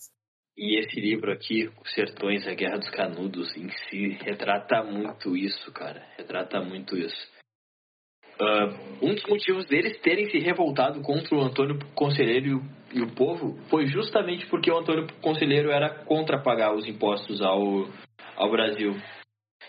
[0.61, 5.73] E esse livro aqui, Os Sertões, a Guerra dos Canudos, em si, retrata muito isso,
[5.73, 6.03] cara.
[6.19, 7.17] Retrata muito isso.
[8.39, 13.59] Uh, um dos motivos deles terem se revoltado contra o Antônio Conselheiro e o povo
[13.71, 17.89] foi justamente porque o Antônio Conselheiro era contra pagar os impostos ao,
[18.37, 18.95] ao Brasil.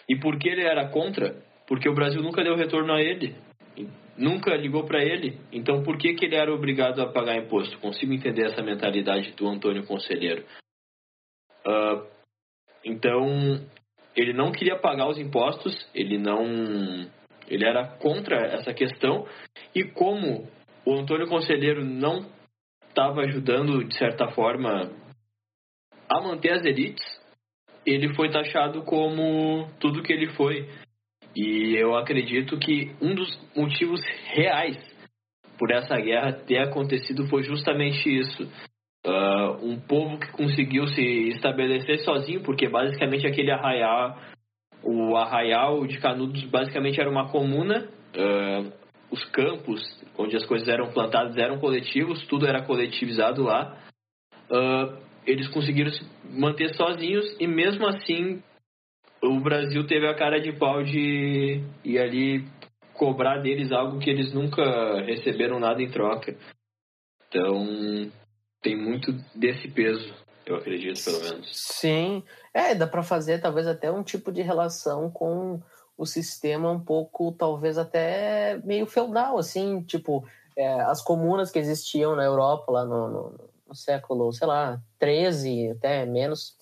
[0.09, 1.41] E por que ele era contra?
[1.69, 3.33] Porque o Brasil nunca deu retorno a ele.
[4.17, 5.37] Nunca ligou para ele.
[5.53, 7.79] Então por que, que ele era obrigado a pagar imposto?
[7.79, 10.43] Consigo entender essa mentalidade do Antônio Conselheiro.
[11.65, 12.07] Uh,
[12.83, 13.27] então,
[14.15, 16.43] ele não queria pagar os impostos, ele não.
[17.47, 19.27] Ele era contra essa questão.
[19.75, 20.47] E como
[20.85, 22.25] o Antônio Conselheiro não
[22.87, 24.91] estava ajudando, de certa forma,
[26.09, 27.03] a manter as elites,
[27.85, 30.67] ele foi taxado como tudo que ele foi.
[31.35, 34.77] E eu acredito que um dos motivos reais
[35.57, 38.49] por essa guerra ter acontecido foi justamente isso.
[39.03, 44.15] Uh, um povo que conseguiu se estabelecer sozinho, porque basicamente aquele arraial,
[44.83, 48.71] o arraial de Canudos basicamente era uma comuna, uh,
[49.09, 49.81] os campos
[50.17, 53.75] onde as coisas eram plantadas eram coletivos, tudo era coletivizado lá.
[54.49, 58.41] Uh, eles conseguiram se manter sozinhos e mesmo assim
[59.23, 62.45] o Brasil teve a cara de pau de ir ali
[62.93, 66.35] cobrar deles algo que eles nunca receberam nada em troca.
[67.27, 68.11] Então
[68.61, 70.13] tem muito desse peso,
[70.45, 71.49] eu acredito pelo menos.
[71.53, 75.61] Sim, é dá para fazer talvez até um tipo de relação com
[75.97, 82.15] o sistema um pouco talvez até meio feudal assim, tipo é, as comunas que existiam
[82.15, 86.55] na Europa lá no, no, no século, sei lá, 13 até menos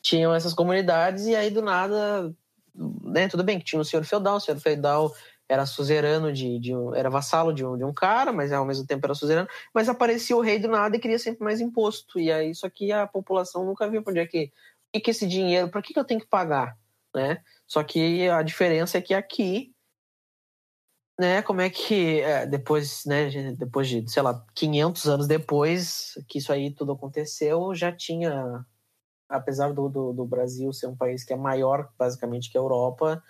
[0.00, 2.34] tinham essas comunidades e aí do nada,
[2.74, 5.12] né, tudo bem que tinha o senhor feudal, o senhor feudal
[5.48, 8.86] era suzerano de, de um, era vassalo de um, de um cara, mas ao mesmo
[8.86, 12.30] tempo era suzerano, mas aparecia o rei do nada e queria sempre mais imposto, e
[12.30, 14.52] aí isso aqui a população nunca viu para onde é que,
[14.92, 16.76] que, que esse dinheiro, para que, que eu tenho que pagar,
[17.14, 17.42] né?
[17.66, 19.72] Só que a diferença é que aqui
[21.18, 26.38] né, como é que é, depois, né, depois de, sei lá, 500 anos depois que
[26.38, 28.64] isso aí tudo aconteceu, já tinha
[29.28, 33.22] apesar do, do, do, Brasil ser um país que é maior, basicamente, que a Europa,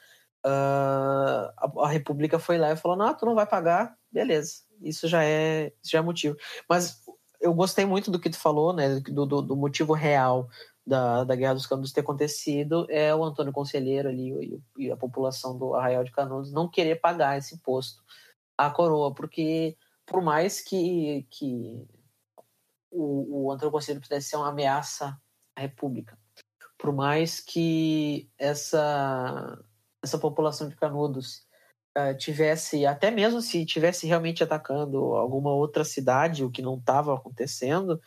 [0.48, 4.62] uh, a, a, República foi lá e falou: não, tu não vai pagar, beleza.
[4.80, 6.36] Isso já é, já é motivo.
[6.68, 7.02] Mas
[7.40, 10.48] eu gostei muito do que tu falou, né, do, do, do motivo real
[10.86, 14.30] da, da Guerra dos Canudos ter acontecido é o Antônio Conselheiro ali
[14.78, 18.02] e, e a população do Arraial de Canudos não querer pagar esse imposto
[18.56, 19.76] à coroa, porque
[20.06, 21.86] por mais que, que
[22.90, 25.16] o, o Antônio Conselheiro pudesse ser uma ameaça
[25.58, 26.18] República.
[26.78, 29.58] Por mais que essa,
[30.08, 31.46] essa população de Canudos
[31.96, 37.14] uh, tivesse, até mesmo se tivesse realmente atacando alguma outra cidade, o que não estava
[37.14, 38.00] acontecendo,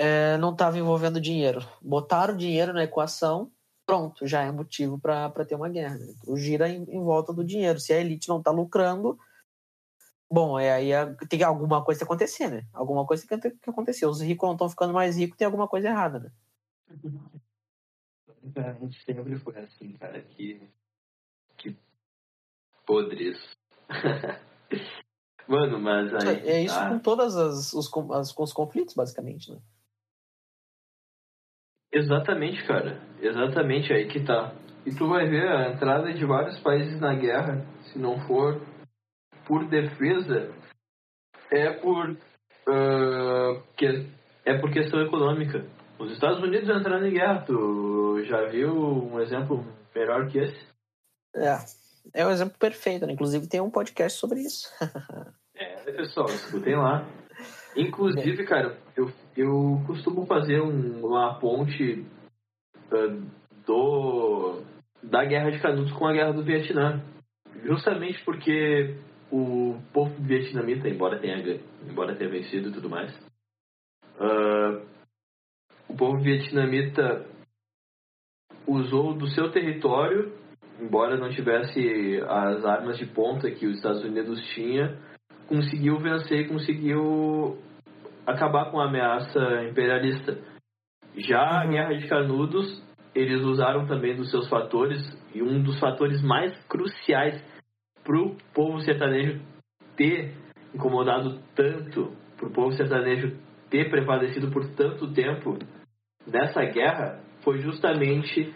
[0.00, 1.60] uh, não estava envolvendo dinheiro.
[1.82, 3.50] Botaram dinheiro na equação,
[3.84, 5.98] pronto, já é motivo para ter uma guerra.
[5.98, 6.14] Né?
[6.22, 7.80] Então, gira em, em, volta do dinheiro.
[7.80, 9.18] Se a elite não está lucrando,
[10.30, 10.90] bom, é aí
[11.28, 12.66] tem alguma coisa que acontecer, né?
[12.72, 14.06] Alguma coisa que, que acontecer.
[14.06, 16.30] Os ricos não estão ficando mais ricos, tem alguma coisa errada, né?
[18.54, 20.70] A gente sempre foi assim, cara, que
[22.86, 23.38] podres.
[25.48, 26.48] Mano, mas aí.
[26.48, 26.88] É isso tá...
[26.88, 29.58] com todas as os, as, com os conflitos, basicamente, né?
[31.92, 33.00] Exatamente, cara.
[33.20, 34.54] Exatamente aí que tá.
[34.84, 38.60] E tu vai ver a entrada de vários países na guerra, se não for
[39.46, 40.52] por defesa,
[41.50, 44.08] é por uh, que
[44.44, 45.66] é por questão econômica.
[45.98, 49.64] Os Estados Unidos entrando em guerra, tu já viu um exemplo
[49.94, 50.66] melhor que esse?
[51.34, 51.56] É,
[52.14, 53.12] é um exemplo perfeito, né?
[53.12, 54.68] Inclusive tem um podcast sobre isso.
[55.54, 57.06] é, pessoal, escutem lá.
[57.76, 58.46] Inclusive, é.
[58.46, 62.06] cara, eu, eu costumo fazer um, uma ponte
[62.92, 63.30] uh,
[63.66, 64.62] do
[65.02, 67.02] da Guerra de Canudos com a Guerra do Vietnã.
[67.62, 68.96] Justamente porque
[69.30, 73.12] o povo vietnamita, embora tenha, embora tenha vencido e tudo mais,
[74.18, 74.86] uh,
[75.88, 77.26] o povo vietnamita
[78.66, 80.32] usou do seu território,
[80.80, 84.98] embora não tivesse as armas de ponta que os Estados Unidos tinha,
[85.48, 87.58] conseguiu vencer conseguiu
[88.26, 90.38] acabar com a ameaça imperialista.
[91.16, 91.70] Já a uhum.
[91.70, 95.00] Guerra de Canudos, eles usaram também dos seus fatores,
[95.34, 97.42] e um dos fatores mais cruciais
[98.04, 99.40] para o povo sertanejo
[99.96, 100.34] ter
[100.74, 103.36] incomodado tanto, para o povo sertanejo
[103.70, 105.58] ter prevalecido por tanto tempo
[106.26, 108.52] nessa guerra foi justamente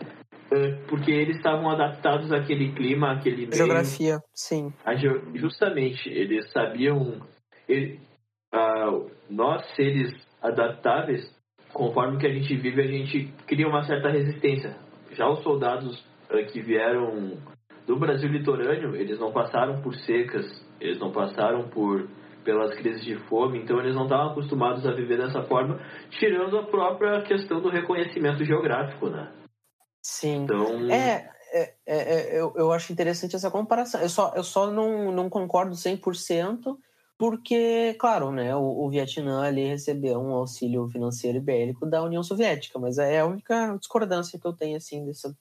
[0.88, 3.54] porque eles estavam adaptados àquele clima, àquele meio.
[3.54, 4.72] Geografia, sim.
[5.34, 7.20] justamente, eles sabiam.
[7.68, 8.00] Ele,
[8.52, 11.22] uh, nós, seres adaptáveis,
[11.72, 14.76] conforme que a gente vive, a gente cria uma certa resistência.
[15.12, 15.98] Já os soldados
[16.30, 17.38] uh, que vieram
[17.86, 20.46] do Brasil litorâneo, eles não passaram por secas,
[20.80, 22.08] eles não passaram por
[22.44, 25.78] pelas crises de fome, então eles não estavam acostumados a viver dessa forma,
[26.10, 29.30] tirando a própria questão do reconhecimento geográfico, né?
[30.02, 30.44] Sim.
[30.44, 30.90] Então...
[30.90, 34.00] É, é, é, é eu, eu acho interessante essa comparação.
[34.00, 36.76] Eu só, eu só não, não concordo 100%,
[37.18, 42.22] porque, claro, né, o, o Vietnã ali recebeu um auxílio financeiro e bélico da União
[42.22, 45.36] Soviética, mas é a única discordância que eu tenho, assim, dessa,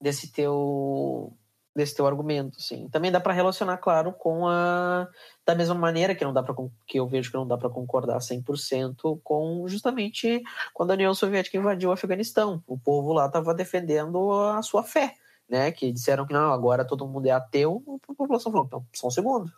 [0.00, 1.36] desse teu
[1.76, 2.88] desse teu argumento, sim.
[2.88, 5.06] Também dá para relacionar, claro, com a
[5.44, 6.54] da mesma maneira que não dá para
[6.86, 11.58] que eu vejo que não dá para concordar 100% com justamente quando a União Soviética
[11.58, 12.62] invadiu o Afeganistão.
[12.66, 15.14] O povo lá estava defendendo a sua fé,
[15.48, 15.70] né?
[15.70, 17.84] Que disseram que não, agora todo mundo é ateu.
[18.08, 19.52] A população falou, então, só um segundo.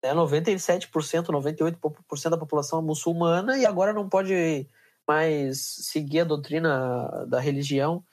[0.00, 4.68] É 97%, 98% da população é muçulmana e agora não pode
[5.06, 8.04] mais seguir a doutrina da religião?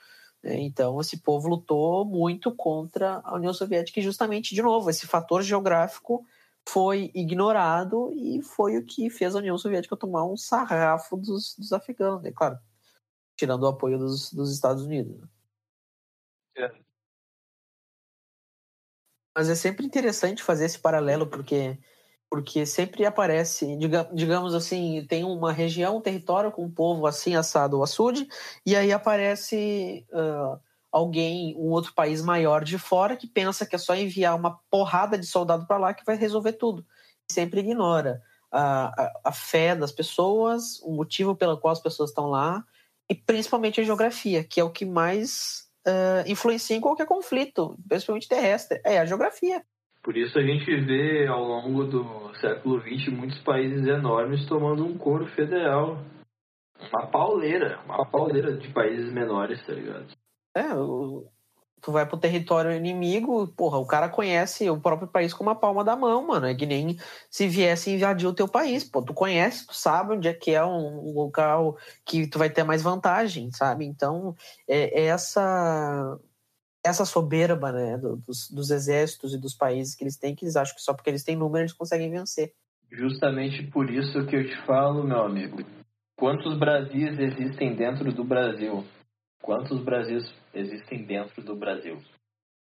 [0.47, 5.41] Então, esse povo lutou muito contra a União Soviética e, justamente, de novo, esse fator
[5.41, 6.25] geográfico
[6.67, 11.73] foi ignorado e foi o que fez a União Soviética tomar um sarrafo dos, dos
[11.73, 12.31] afegãos, né?
[12.31, 12.59] Claro,
[13.35, 15.19] tirando o apoio dos, dos Estados Unidos.
[15.19, 15.27] Né?
[16.57, 16.71] É.
[19.35, 21.77] Mas é sempre interessante fazer esse paralelo, porque
[22.29, 23.77] porque sempre aparece,
[24.13, 28.27] digamos assim, tem uma região, um território com um povo assim, assado, açude,
[28.65, 30.59] e aí aparece uh,
[30.91, 35.17] alguém, um outro país maior de fora que pensa que é só enviar uma porrada
[35.17, 36.85] de soldado para lá que vai resolver tudo.
[37.29, 38.21] Sempre ignora
[38.51, 42.63] a, a, a, fé das pessoas, o motivo pelo qual as pessoas estão lá,
[43.09, 48.27] e principalmente a geografia, que é o que mais uh, influencia em qualquer conflito, principalmente
[48.27, 49.63] terrestre, é a geografia.
[50.05, 54.95] Por isso a gente vê ao longo do século XX muitos países enormes tomando um
[54.95, 55.97] coro federal.
[56.93, 60.05] Uma pauleira, uma pauleira de países menores, tá ligado?
[60.55, 60.61] É,
[61.81, 65.83] tu vai pro território inimigo, porra, o cara conhece o próprio país com uma palma
[65.83, 66.45] da mão, mano.
[66.45, 69.01] É que nem se viesse invadir o teu país, pô.
[69.01, 72.83] Tu conhece, tu sabe onde é que é um local que tu vai ter mais
[72.83, 73.85] vantagem, sabe?
[73.85, 74.35] Então,
[74.67, 76.19] é, é essa
[76.85, 80.75] essa soberba né, dos, dos, exércitos e dos países que eles têm, que eles acham
[80.75, 82.53] que só porque eles têm número eles conseguem vencer.
[82.91, 85.57] Justamente por isso que eu te falo, meu amigo.
[86.17, 88.85] Quantos Brasis existem dentro do Brasil?
[89.41, 90.23] Quantos Brasis
[90.53, 91.97] existem dentro do Brasil?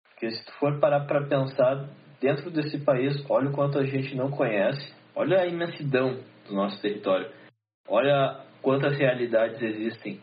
[0.08, 1.88] Porque se tu for parar para pensar,
[2.20, 6.80] dentro desse país, olha o quanto a gente não conhece, olha a imensidão do nosso
[6.80, 7.30] território,
[7.88, 10.20] olha quantas realidades existem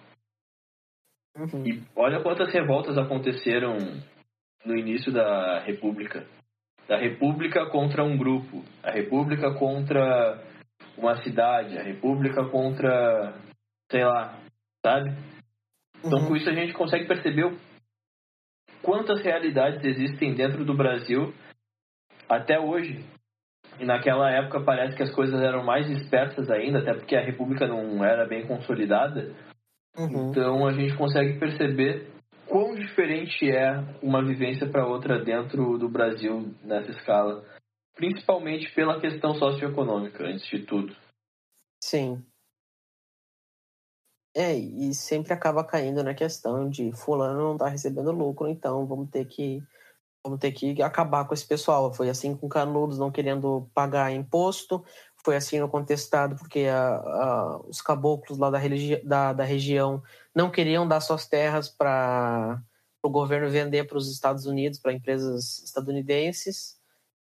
[1.37, 1.65] Uhum.
[1.65, 3.77] E olha quantas revoltas aconteceram
[4.65, 6.25] no início da República.
[6.87, 10.43] Da República contra um grupo, a República contra
[10.97, 13.33] uma cidade, a República contra,
[13.89, 14.37] sei lá,
[14.85, 15.11] sabe?
[16.03, 16.27] Então uhum.
[16.29, 17.55] com isso a gente consegue perceber
[18.81, 21.33] quantas realidades existem dentro do Brasil
[22.27, 23.05] até hoje.
[23.79, 27.67] E naquela época parece que as coisas eram mais dispersas ainda, até porque a República
[27.67, 29.33] não era bem consolidada.
[29.97, 30.31] Uhum.
[30.31, 32.11] Então a gente consegue perceber
[32.47, 37.45] quão diferente é uma vivência para outra dentro do Brasil nessa escala,
[37.95, 40.95] principalmente pela questão socioeconômica, antes de tudo.
[41.83, 42.23] Sim.
[44.35, 49.09] É, e sempre acaba caindo na questão de fulano não está recebendo lucro, então vamos
[49.09, 49.61] ter que
[50.23, 51.93] vamos ter que acabar com esse pessoal.
[51.93, 54.85] Foi assim com Canudos não querendo pagar imposto,
[55.23, 58.59] foi assim contestado porque a, a, os caboclos lá da,
[59.03, 60.01] da, da, região
[60.33, 62.61] não queriam dar suas terras para
[63.03, 66.77] o governo vender para os Estados Unidos, para empresas estadunidenses,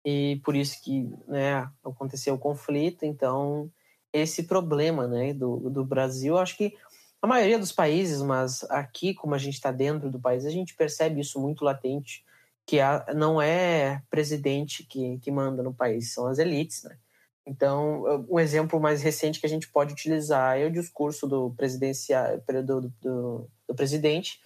[0.04, 3.04] e por isso que né, aconteceu o conflito.
[3.04, 3.70] Então,
[4.12, 6.76] esse problema né, do, do Brasil, acho que
[7.22, 10.76] a maioria dos países, mas aqui, como a gente está dentro do país, a gente
[10.76, 12.24] percebe isso muito latente,
[12.66, 16.98] que a, não é presidente que, que manda no país, são as elites, né?
[17.46, 22.40] Então, um exemplo mais recente que a gente pode utilizar é o discurso do, presidencial,
[22.64, 24.40] do, do, do presidente,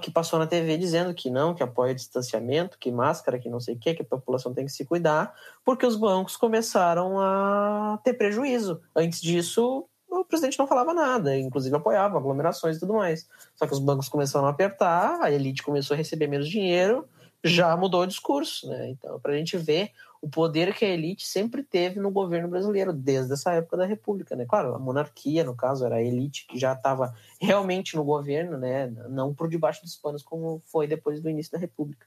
[0.00, 3.74] que passou na TV dizendo que não, que apoia distanciamento, que máscara, que não sei
[3.74, 5.32] o quê, que a população tem que se cuidar,
[5.64, 8.80] porque os bancos começaram a ter prejuízo.
[8.94, 13.28] Antes disso, o presidente não falava nada, inclusive apoiava aglomerações e tudo mais.
[13.54, 17.08] Só que os bancos começaram a apertar, a elite começou a receber menos dinheiro,
[17.44, 18.90] já mudou o discurso, né?
[18.90, 22.92] Então, para a gente ver o poder que a elite sempre teve no governo brasileiro,
[22.92, 24.46] desde essa época da República, né?
[24.46, 28.86] Claro, a monarquia, no caso, era a elite que já estava realmente no governo, né?
[29.08, 32.06] Não por debaixo dos panos como foi depois do início da República.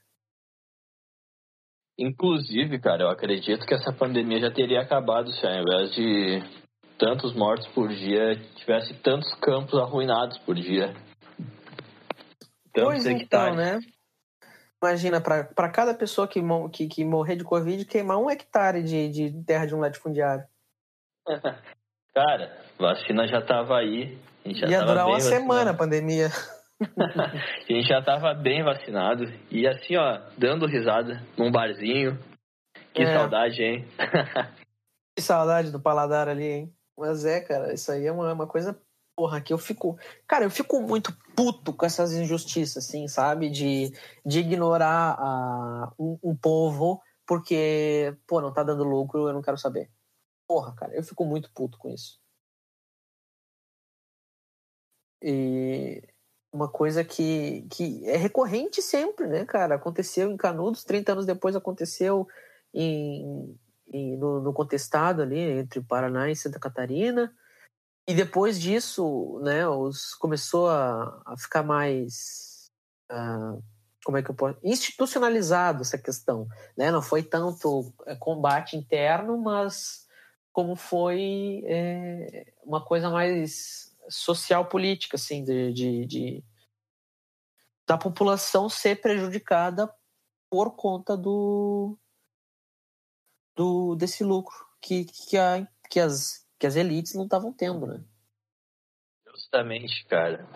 [1.98, 6.42] Inclusive, cara, eu acredito que essa pandemia já teria acabado se ao invés de
[6.98, 10.94] tantos mortos por dia, tivesse tantos campos arruinados por dia.
[12.72, 13.22] Tantos pois hectares.
[13.22, 13.80] então, né?
[14.82, 16.40] Imagina, para cada pessoa que,
[16.72, 20.44] que, que, morrer de Covid, queimar um hectare de, de terra de um latifundiário.
[22.14, 24.18] Cara, vacina já tava aí.
[24.46, 25.42] Já Ia durar uma vacinado.
[25.42, 26.28] semana a pandemia.
[26.80, 29.24] a gente já tava bem vacinado.
[29.50, 32.18] E assim, ó, dando risada num barzinho.
[32.94, 33.14] Que é.
[33.14, 33.86] saudade, hein?
[35.14, 36.74] que saudade do paladar ali, hein?
[36.98, 38.76] Mas é, cara, isso aí é uma, uma coisa
[39.20, 39.98] porra, que eu fico.
[40.26, 43.50] Cara, eu fico muito puto com essas injustiças, assim, sabe?
[43.50, 43.92] De,
[44.24, 49.90] de ignorar a, um, povo porque, pô, não tá dando lucro, eu não quero saber.
[50.48, 52.18] Porra, cara, eu fico muito puto com isso.
[55.22, 56.02] E
[56.50, 59.74] uma coisa que, que é recorrente sempre, né, cara?
[59.74, 62.26] Aconteceu em Canudos, 30 anos depois aconteceu
[62.72, 63.54] em,
[63.92, 67.30] em no, no, contestado ali entre Paraná e Santa Catarina.
[68.06, 72.70] E depois disso, né, os, começou a, a ficar mais
[73.10, 73.62] uh,
[74.04, 76.90] como é que eu posso institucionalizado essa questão, né?
[76.90, 80.06] Não foi tanto é, combate interno, mas
[80.52, 86.44] como foi é, uma coisa mais social política, assim, de, de, de,
[87.86, 89.92] da população ser prejudicada
[90.50, 91.96] por conta do,
[93.54, 98.04] do desse lucro que, que, a, que, as, que as elites não estavam tendo, né?
[99.26, 100.46] Justamente, cara.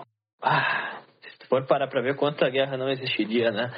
[0.41, 3.73] Ah, se for parar pra ver quanta guerra não existiria, né?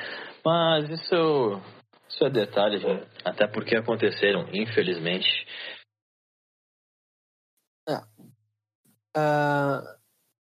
[0.45, 1.63] Mas isso,
[2.09, 2.83] isso é detalhe,
[3.25, 5.47] até porque aconteceram, infelizmente.
[7.89, 7.99] É.
[9.17, 9.97] Uh,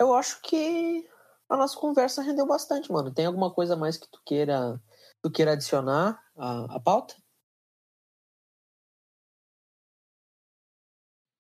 [0.01, 1.05] eu acho que
[1.49, 3.13] a nossa conversa rendeu bastante, mano.
[3.13, 4.81] Tem alguma coisa mais que tu queira,
[5.21, 7.17] tu queira adicionar à, à pauta?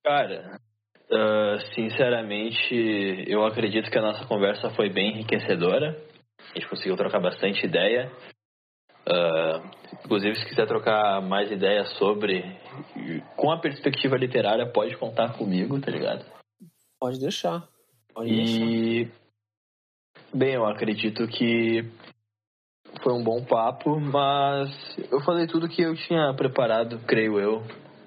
[0.04, 0.60] Cara,
[1.10, 5.96] uh, sinceramente, eu acredito que a nossa conversa foi bem enriquecedora.
[6.38, 8.12] A gente conseguiu trocar bastante ideia.
[9.08, 9.66] Uh,
[10.04, 12.42] inclusive, se quiser trocar mais ideias sobre,
[13.34, 16.24] com a perspectiva literária, pode contar comigo, tá ligado?
[17.00, 17.66] Pode deixar.
[18.14, 19.18] Pode e, deixar.
[20.34, 21.82] bem, eu acredito que
[23.02, 24.70] foi um bom papo, mas
[25.10, 27.62] eu falei tudo que eu tinha preparado, creio eu.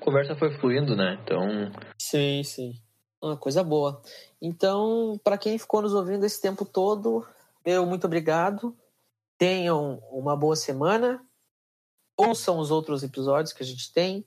[0.07, 1.19] A conversa foi fluindo, né?
[1.21, 1.69] Então.
[1.99, 2.81] Sim, sim.
[3.21, 4.01] Uma coisa boa.
[4.41, 7.27] Então, para quem ficou nos ouvindo esse tempo todo,
[7.65, 8.73] eu muito obrigado.
[9.37, 11.21] Tenham uma boa semana.
[12.15, 14.25] Ouçam os outros episódios que a gente tem.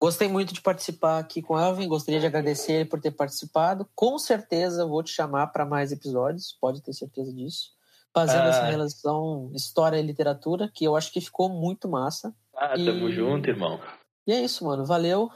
[0.00, 1.86] Gostei muito de participar aqui com o Elvin.
[1.86, 3.86] Gostaria de agradecer ele por ter participado.
[3.94, 7.74] Com certeza vou te chamar para mais episódios, pode ter certeza disso.
[8.10, 8.48] Fazendo ah.
[8.48, 12.34] essa relação história e literatura, que eu acho que ficou muito massa.
[12.56, 12.86] Ah, e...
[12.86, 13.78] tamo junto, irmão.
[14.26, 14.84] E é isso, mano.
[14.84, 15.28] Valeu.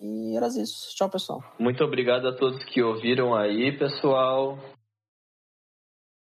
[0.00, 0.94] E era isso.
[0.96, 1.42] Tchau, pessoal.
[1.58, 4.58] Muito obrigado a todos que ouviram aí, pessoal.